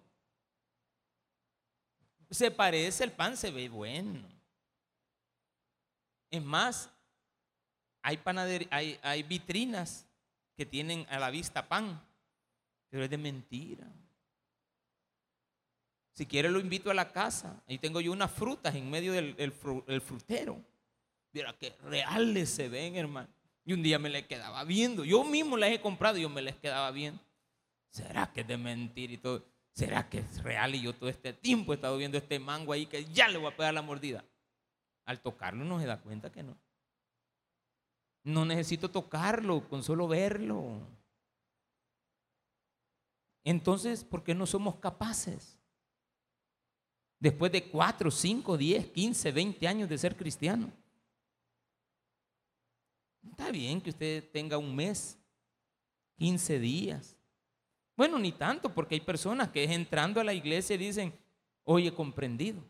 [2.30, 4.28] Se parece, el pan se ve bueno.
[6.30, 6.90] Es más,
[8.02, 8.18] hay,
[8.70, 10.06] hay, hay vitrinas
[10.56, 12.00] que tienen a la vista pan,
[12.96, 13.86] pero es de mentira.
[16.14, 17.62] Si quiere lo invito a la casa.
[17.68, 19.52] Ahí tengo yo unas frutas en medio del
[20.00, 20.58] frutero.
[21.30, 23.28] Mira que reales se ven, hermano.
[23.66, 25.04] Y un día me les quedaba viendo.
[25.04, 27.20] Yo mismo las he comprado y yo me les quedaba viendo.
[27.90, 29.44] ¿Será que es de mentira y todo?
[29.72, 30.74] ¿Será que es real?
[30.74, 33.52] Y yo todo este tiempo he estado viendo este mango ahí que ya le voy
[33.52, 34.24] a pegar la mordida.
[35.04, 36.56] Al tocarlo no se da cuenta que no.
[38.22, 40.96] No necesito tocarlo, con solo verlo.
[43.46, 45.56] Entonces, ¿por qué no somos capaces?
[47.20, 50.72] Después de 4, 5, 10, 15, 20 años de ser cristiano.
[53.30, 55.16] Está bien que usted tenga un mes,
[56.16, 57.16] 15 días.
[57.96, 61.16] Bueno, ni tanto, porque hay personas que entrando a la iglesia dicen,
[61.62, 62.60] oye, comprendido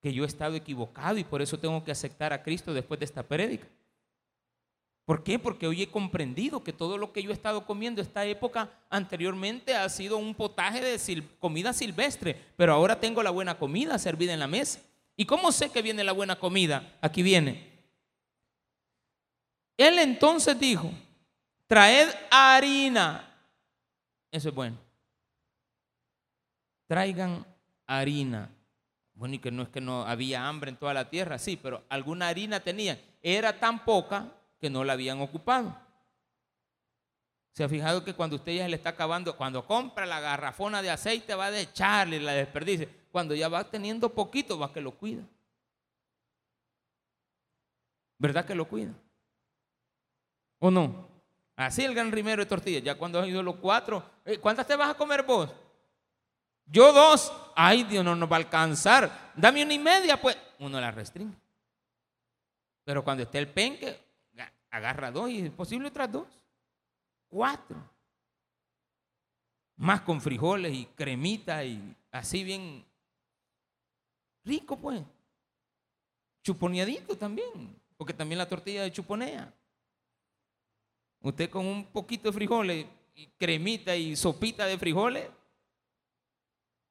[0.00, 3.04] que yo he estado equivocado y por eso tengo que aceptar a Cristo después de
[3.04, 3.68] esta prédica.
[5.04, 5.38] ¿Por qué?
[5.38, 9.74] Porque hoy he comprendido que todo lo que yo he estado comiendo esta época anteriormente
[9.74, 14.40] ha sido un potaje de comida silvestre, pero ahora tengo la buena comida servida en
[14.40, 14.80] la mesa.
[15.16, 16.96] ¿Y cómo sé que viene la buena comida?
[17.00, 17.70] Aquí viene.
[19.76, 20.90] Él entonces dijo,
[21.66, 23.28] traed harina.
[24.30, 24.78] Eso es bueno.
[26.86, 27.44] Traigan
[27.86, 28.50] harina.
[29.14, 31.84] Bueno, y que no es que no había hambre en toda la tierra, sí, pero
[31.88, 32.98] alguna harina tenían.
[33.20, 34.32] Era tan poca
[34.62, 35.76] que no la habían ocupado.
[37.50, 40.88] ¿Se ha fijado que cuando usted ya le está acabando, cuando compra la garrafona de
[40.88, 42.88] aceite va a echarle la desperdicia?
[43.10, 45.24] Cuando ya va teniendo poquito, va que lo cuida.
[48.18, 48.94] ¿Verdad que lo cuida?
[50.60, 51.08] ¿O no?
[51.56, 52.84] Así el gran rimero de tortillas.
[52.84, 55.50] Ya cuando han ido los cuatro, eh, ¿cuántas te vas a comer vos?
[56.66, 59.32] Yo dos, ay Dios, no nos va a alcanzar.
[59.34, 61.36] Dame una y media, pues uno la restringe.
[62.84, 64.11] Pero cuando esté el penque,
[64.72, 66.26] agarra dos y es posible otras dos.
[67.28, 67.78] Cuatro.
[69.76, 72.84] Más con frijoles y cremita y así bien
[74.44, 75.02] rico, pues.
[76.42, 79.54] chuponeadito también, porque también la tortilla de chuponea.
[81.20, 85.28] Usted con un poquito de frijoles, y cremita y sopita de frijoles,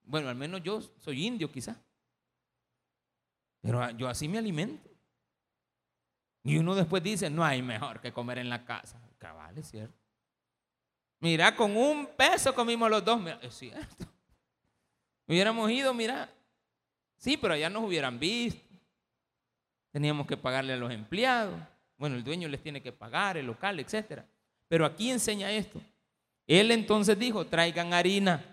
[0.04, 1.82] bueno, al menos yo soy indio quizá,
[3.60, 4.91] pero yo así me alimento.
[6.44, 9.00] Y uno después dice, no hay mejor que comer en la casa.
[9.18, 9.96] Cabal, es cierto.
[11.20, 13.22] Mira, con un peso comimos los dos.
[13.42, 14.06] es cierto.
[15.28, 16.30] Hubiéramos ido, mira.
[17.18, 18.68] Sí, pero allá nos hubieran visto.
[19.92, 21.60] Teníamos que pagarle a los empleados.
[21.98, 24.24] Bueno, el dueño les tiene que pagar, el local, etc.
[24.68, 25.80] Pero aquí enseña esto.
[26.48, 28.44] Él entonces dijo, traigan harina.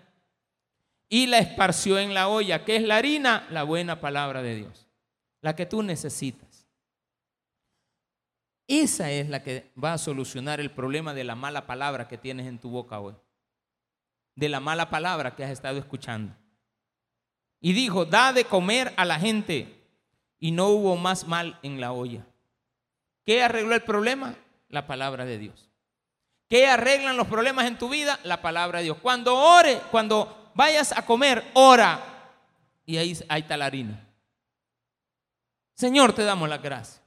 [1.09, 2.63] Y la esparció en la olla.
[2.63, 3.47] ¿Qué es la harina?
[3.49, 4.87] La buena palabra de Dios.
[5.41, 6.48] La que tú necesitas.
[8.69, 12.45] Esa es la que va a solucionar el problema de la mala palabra que tienes
[12.45, 13.15] en tu boca hoy.
[14.35, 16.35] De la mala palabra que has estado escuchando.
[17.59, 19.87] Y dijo, da de comer a la gente.
[20.37, 22.27] Y no hubo más mal en la olla.
[23.25, 24.35] ¿Qué arregló el problema?
[24.67, 25.71] La palabra de Dios.
[26.47, 28.19] ¿Qué arreglan los problemas en tu vida?
[28.23, 28.97] La palabra de Dios.
[29.01, 31.99] Cuando ore, cuando vayas a comer, ora.
[32.85, 34.07] Y ahí, ahí está la harina.
[35.73, 36.98] Señor, te damos la gracia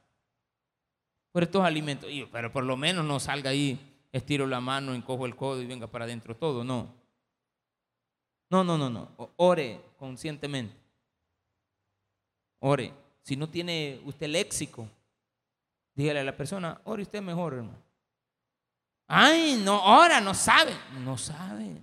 [1.33, 2.09] por estos alimentos.
[2.31, 3.77] pero por lo menos no salga ahí,
[4.13, 6.63] estiro la mano, encojo el codo y venga para adentro todo.
[6.63, 6.93] No.
[8.49, 9.09] No, no, no, no.
[9.35, 10.75] Ore conscientemente.
[12.59, 12.93] Ore.
[13.23, 14.87] Si no tiene usted léxico,
[15.95, 17.81] dígale a la persona, ore usted mejor, hermano.
[19.07, 20.73] Ay, no, ora, no sabe.
[21.03, 21.81] No sabe.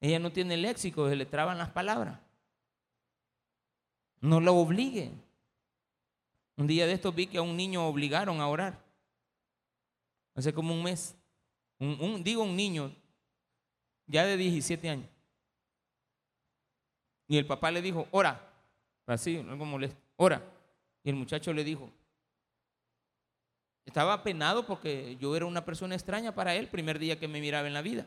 [0.00, 2.18] Ella no tiene léxico, se le traban las palabras.
[4.20, 5.12] No lo obligue.
[6.56, 8.82] Un día de estos vi que a un niño obligaron a orar.
[10.34, 11.16] Hace como un mes.
[11.78, 12.94] Digo un niño,
[14.06, 15.08] ya de 17 años.
[17.26, 18.48] Y el papá le dijo, ora.
[19.06, 20.00] Así, algo molesto.
[20.16, 20.42] Ora.
[21.02, 21.90] Y el muchacho le dijo,
[23.84, 27.66] estaba apenado porque yo era una persona extraña para él, primer día que me miraba
[27.66, 28.06] en la vida.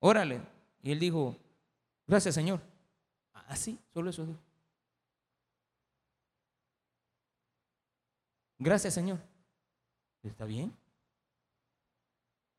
[0.00, 0.40] Órale.
[0.82, 1.36] Y él dijo,
[2.06, 2.60] gracias Señor.
[3.32, 4.38] Así, solo eso dijo.
[8.62, 9.18] Gracias, Señor.
[10.22, 10.72] ¿Está bien?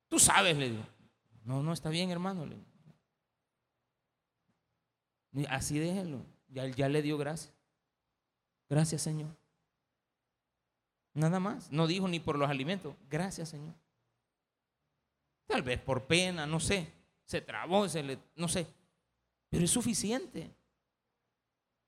[0.10, 0.84] Tú sabes, le digo.
[1.45, 2.45] No, no está bien, hermano.
[5.49, 6.26] Así déjenlo.
[6.49, 7.54] Ya, ya le dio gracias.
[8.70, 9.30] Gracias, Señor.
[11.14, 11.72] Nada más.
[11.72, 12.93] No dijo ni por los alimentos.
[13.10, 13.74] Gracias, Señor.
[15.47, 16.91] Tal vez por pena, no sé.
[17.24, 18.68] Se trabó, se le, no sé.
[19.49, 20.54] Pero es suficiente.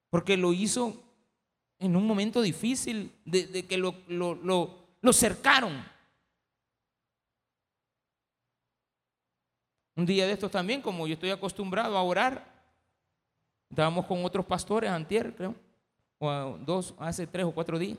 [0.09, 1.03] Porque lo hizo
[1.79, 5.83] en un momento difícil de, que lo, lo, cercaron.
[9.95, 12.45] Un día de estos también, como yo estoy acostumbrado a orar,
[13.69, 15.55] estábamos con otros pastores antier, creo,
[16.19, 17.97] o dos, hace tres o cuatro días.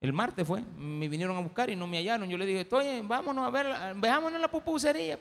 [0.00, 2.28] El martes fue, me vinieron a buscar y no me hallaron.
[2.28, 3.66] Yo le dije, oye, vámonos a ver,
[3.96, 5.18] veámonos en la pupusería.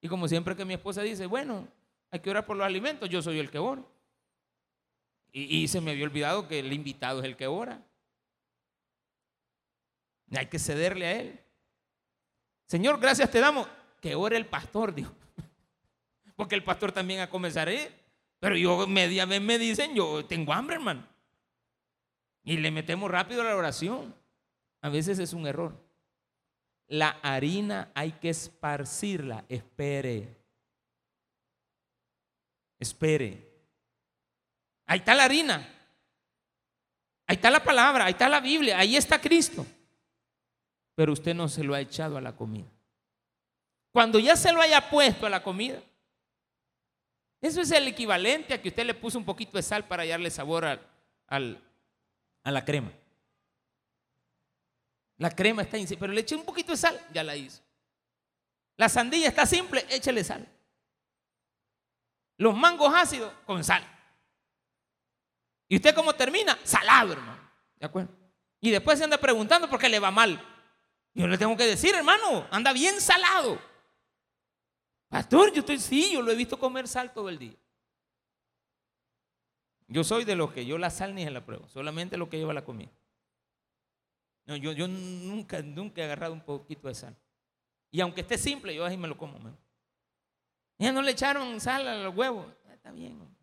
[0.00, 1.66] Y como siempre que mi esposa dice, bueno,
[2.10, 3.82] hay que orar por los alimentos, yo soy el que ora.
[5.32, 7.82] Y, se me había olvidado que el invitado es el que ora.
[10.32, 11.40] Hay que cederle a él.
[12.66, 13.68] Señor, gracias te damos.
[14.00, 15.12] Que ore el pastor, dijo.
[16.36, 17.68] Porque el pastor también a comenzar
[18.38, 21.06] Pero yo media vez me dicen, yo tengo hambre, hermano.
[22.42, 24.14] Y le metemos rápido a la oración.
[24.80, 25.74] A veces es un error.
[26.88, 29.44] La harina hay que esparcirla.
[29.48, 30.36] Espere.
[32.78, 33.49] Espere.
[34.90, 35.68] Ahí está la harina.
[37.28, 39.64] Ahí está la palabra, ahí está la Biblia, ahí está Cristo.
[40.96, 42.66] Pero usted no se lo ha echado a la comida.
[43.92, 45.80] Cuando ya se lo haya puesto a la comida,
[47.40, 50.28] eso es el equivalente a que usted le puso un poquito de sal para darle
[50.28, 51.38] sabor a
[52.50, 52.90] la crema.
[55.18, 57.62] La crema está simple, pero le eché un poquito de sal, ya la hizo.
[58.76, 60.48] La sandía está simple, échale sal.
[62.38, 63.89] Los mangos ácidos, con sal.
[65.70, 66.58] ¿Y usted cómo termina?
[66.64, 67.40] Salado, hermano.
[67.76, 68.10] ¿De acuerdo?
[68.60, 70.44] Y después se anda preguntando por qué le va mal.
[71.14, 73.56] Yo le tengo que decir, hermano, anda bien salado.
[75.08, 77.54] Pastor, yo estoy, sí, yo lo he visto comer sal todo el día.
[79.86, 82.38] Yo soy de los que yo la sal ni se la pruebo, solamente lo que
[82.38, 82.90] lleva la comida.
[84.46, 87.16] No, yo, yo nunca, nunca he agarrado un poquito de sal.
[87.92, 89.38] Y aunque esté simple, yo así me lo como.
[90.78, 92.46] Ya no le echaron sal a los huevos.
[92.72, 93.39] Está bien.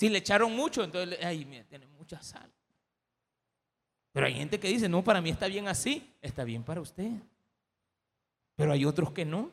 [0.00, 2.50] Si le echaron mucho, entonces, ay, mira, tiene mucha sal.
[4.12, 7.10] Pero hay gente que dice, no, para mí está bien así, está bien para usted.
[8.56, 9.52] Pero hay otros que no.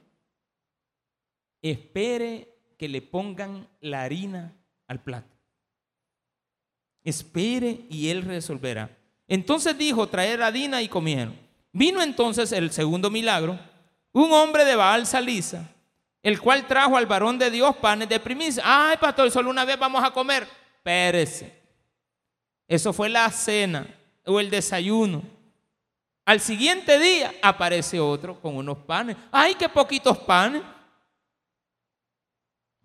[1.62, 4.56] Espere que le pongan la harina
[4.88, 5.36] al plato.
[7.04, 8.98] espere y él resolverá.
[9.28, 11.38] Entonces dijo, traer harina y comieron.
[11.74, 13.60] Vino entonces el segundo milagro,
[14.14, 15.76] un hombre de Baal Salisa,
[16.24, 18.64] el cual trajo al varón de Dios panes de primicia.
[18.66, 20.48] Ay, pastor, solo una vez vamos a comer.
[20.84, 21.58] Pérese.
[22.68, 23.88] Eso fue la cena
[24.26, 25.24] o el desayuno.
[26.26, 29.16] Al siguiente día aparece otro con unos panes.
[29.32, 30.62] Ay, qué poquitos panes.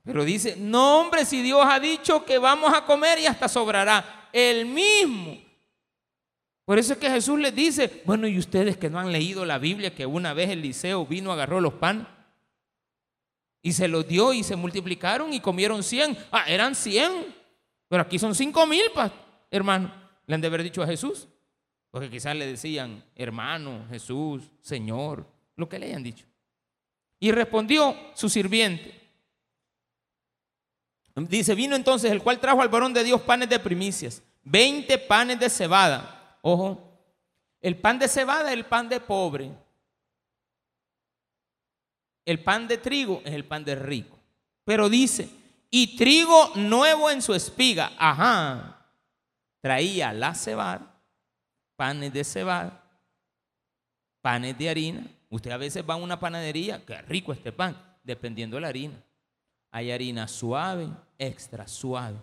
[0.05, 4.29] Pero dice, no hombre, si Dios ha dicho que vamos a comer y hasta sobrará.
[4.33, 5.39] El mismo.
[6.65, 9.59] Por eso es que Jesús les dice, bueno, y ustedes que no han leído la
[9.59, 12.07] Biblia, que una vez Eliseo vino, agarró los panes
[13.63, 16.19] y se los dio y se multiplicaron y comieron cien.
[16.31, 17.35] Ah, eran cien.
[17.89, 18.83] Pero aquí son cinco mil,
[19.51, 19.93] hermano.
[20.27, 21.29] Le han de haber dicho a Jesús.
[21.91, 26.27] Porque quizás le decían, hermano, Jesús, Señor, lo que le hayan dicho.
[27.21, 28.99] Y respondió su sirviente.
[31.15, 35.39] Dice, vino entonces el cual trajo al varón de Dios panes de primicias, 20 panes
[35.39, 36.39] de cebada.
[36.41, 36.99] Ojo,
[37.61, 39.51] el pan de cebada es el pan de pobre.
[42.25, 44.19] El pan de trigo es el pan de rico.
[44.65, 45.29] Pero dice,
[45.71, 47.93] y trigo nuevo en su espiga.
[47.99, 48.87] Ajá.
[49.61, 51.01] Traía la cebada,
[51.77, 52.83] panes de cebada,
[54.21, 55.07] panes de harina.
[55.31, 59.03] Usted a veces va a una panadería, qué rico este pan, dependiendo de la harina.
[59.71, 62.19] Hay harina suave, extra suave.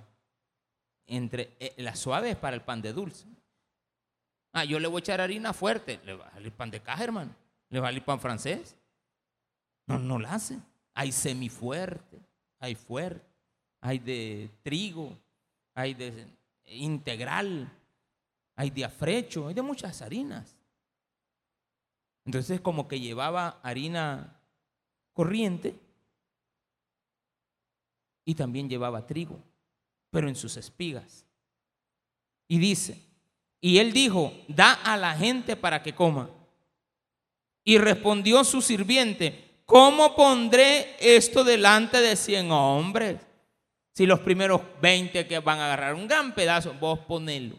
[1.08, 3.26] Entre, eh, la suave es para el pan de dulce.
[4.54, 6.00] Ah, yo le voy a echar harina fuerte.
[6.06, 7.36] Le va a salir pan de caja, hermano.
[7.70, 8.76] Le va a salir pan francés.
[9.90, 10.60] No, no la hace.
[10.94, 12.20] Hay semifuerte,
[12.60, 13.26] hay fuerte,
[13.82, 15.18] hay de trigo,
[15.74, 16.28] hay de
[16.68, 17.72] integral,
[18.56, 20.56] hay de afrecho, hay de muchas harinas.
[22.26, 24.40] Entonces como que llevaba harina
[25.14, 25.76] corriente
[28.26, 29.42] y también llevaba trigo,
[30.12, 31.26] pero en sus espigas.
[32.48, 33.02] Y dice,
[33.62, 36.30] y él dijo, da a la gente para que coma.
[37.64, 43.22] Y respondió su sirviente, ¿cómo pondré esto delante de cien hombres?
[43.94, 47.56] Si los primeros veinte que van a agarrar un gran pedazo, vos ponelo.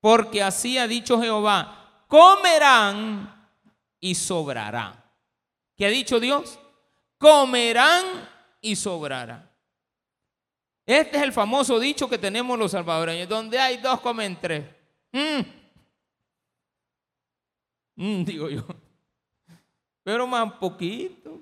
[0.00, 3.48] Porque así ha dicho Jehová, comerán
[4.00, 5.04] y sobrará.
[5.76, 6.58] ¿Qué ha dicho Dios?
[7.16, 8.04] Comerán
[8.60, 9.48] y sobrará.
[10.84, 14.64] Este es el famoso dicho que tenemos los salvadoreños, donde hay dos comen tres.
[15.12, 15.40] Mm.
[17.96, 18.66] Mm, digo yo.
[20.04, 21.40] Pero más poquito.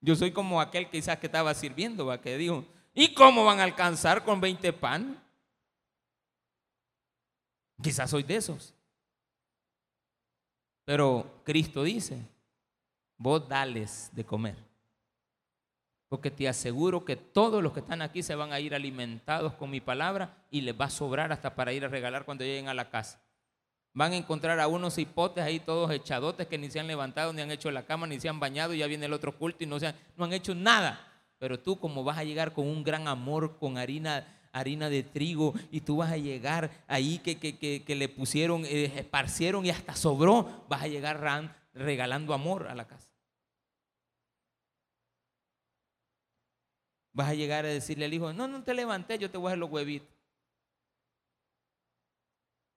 [0.00, 2.20] Yo soy como aquel quizás que estaba sirviendo, ¿va?
[2.20, 2.64] que dijo,
[2.94, 5.22] ¿y cómo van a alcanzar con 20 pan?
[7.80, 8.74] Quizás soy de esos.
[10.84, 12.18] Pero Cristo dice,
[13.16, 14.56] vos dales de comer.
[16.08, 19.70] Porque te aseguro que todos los que están aquí se van a ir alimentados con
[19.70, 22.74] mi palabra y les va a sobrar hasta para ir a regalar cuando lleguen a
[22.74, 23.21] la casa.
[23.94, 27.42] Van a encontrar a unos hipotes ahí todos echadotes que ni se han levantado, ni
[27.42, 29.66] han hecho la cama, ni se han bañado, y ya viene el otro culto y
[29.66, 31.06] no, se han, no han hecho nada.
[31.38, 35.52] Pero tú como vas a llegar con un gran amor, con harina, harina de trigo,
[35.70, 40.64] y tú vas a llegar ahí que, que, le pusieron, eh, esparcieron y hasta sobró,
[40.70, 41.20] vas a llegar
[41.74, 43.10] regalando amor a la casa.
[47.12, 49.50] Vas a llegar a decirle al hijo, no, no te levanté, yo te voy a
[49.50, 50.21] hacer los huevitos.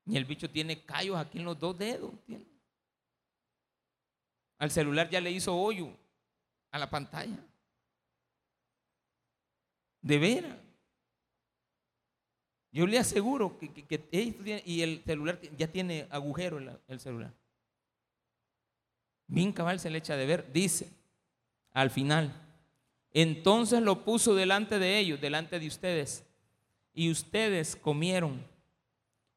[0.06, 2.12] Y el bicho tiene callos aquí en los dos dedos.
[4.58, 5.90] Al celular ya le hizo hoyo
[6.72, 7.38] a la pantalla.
[10.02, 10.58] De veras.
[12.72, 17.34] Yo le aseguro que, que, y el celular ya tiene agujero el, el celular.
[19.28, 20.52] Bien cabal se le echa de ver.
[20.52, 20.92] Dice
[21.72, 22.34] al final,
[23.12, 26.26] entonces lo puso delante de ellos, delante de ustedes.
[26.94, 28.46] Y ustedes comieron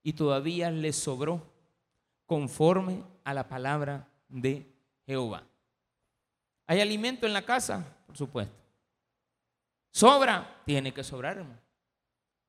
[0.08, 1.52] y todavía les sobró
[2.24, 4.66] conforme a la palabra de
[5.04, 5.46] Jehová.
[6.66, 7.84] ¿Hay alimento en la casa?
[8.06, 8.56] Por supuesto.
[9.90, 10.62] ¿Sobra?
[10.64, 11.44] Tiene que sobrar,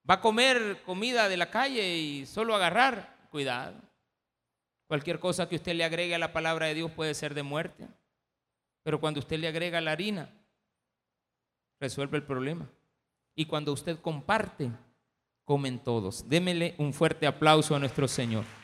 [0.10, 3.28] ¿Va a comer comida de la calle y solo agarrar?
[3.30, 3.76] Cuidado.
[4.88, 7.89] Cualquier cosa que usted le agregue a la palabra de Dios puede ser de muerte.
[8.84, 10.30] Pero cuando usted le agrega la harina,
[11.78, 12.70] resuelve el problema.
[13.36, 14.72] Y cuando usted comparte,
[15.50, 16.30] comen todos.
[16.30, 18.59] Démele un fuerte aplauso a nuestro Señor.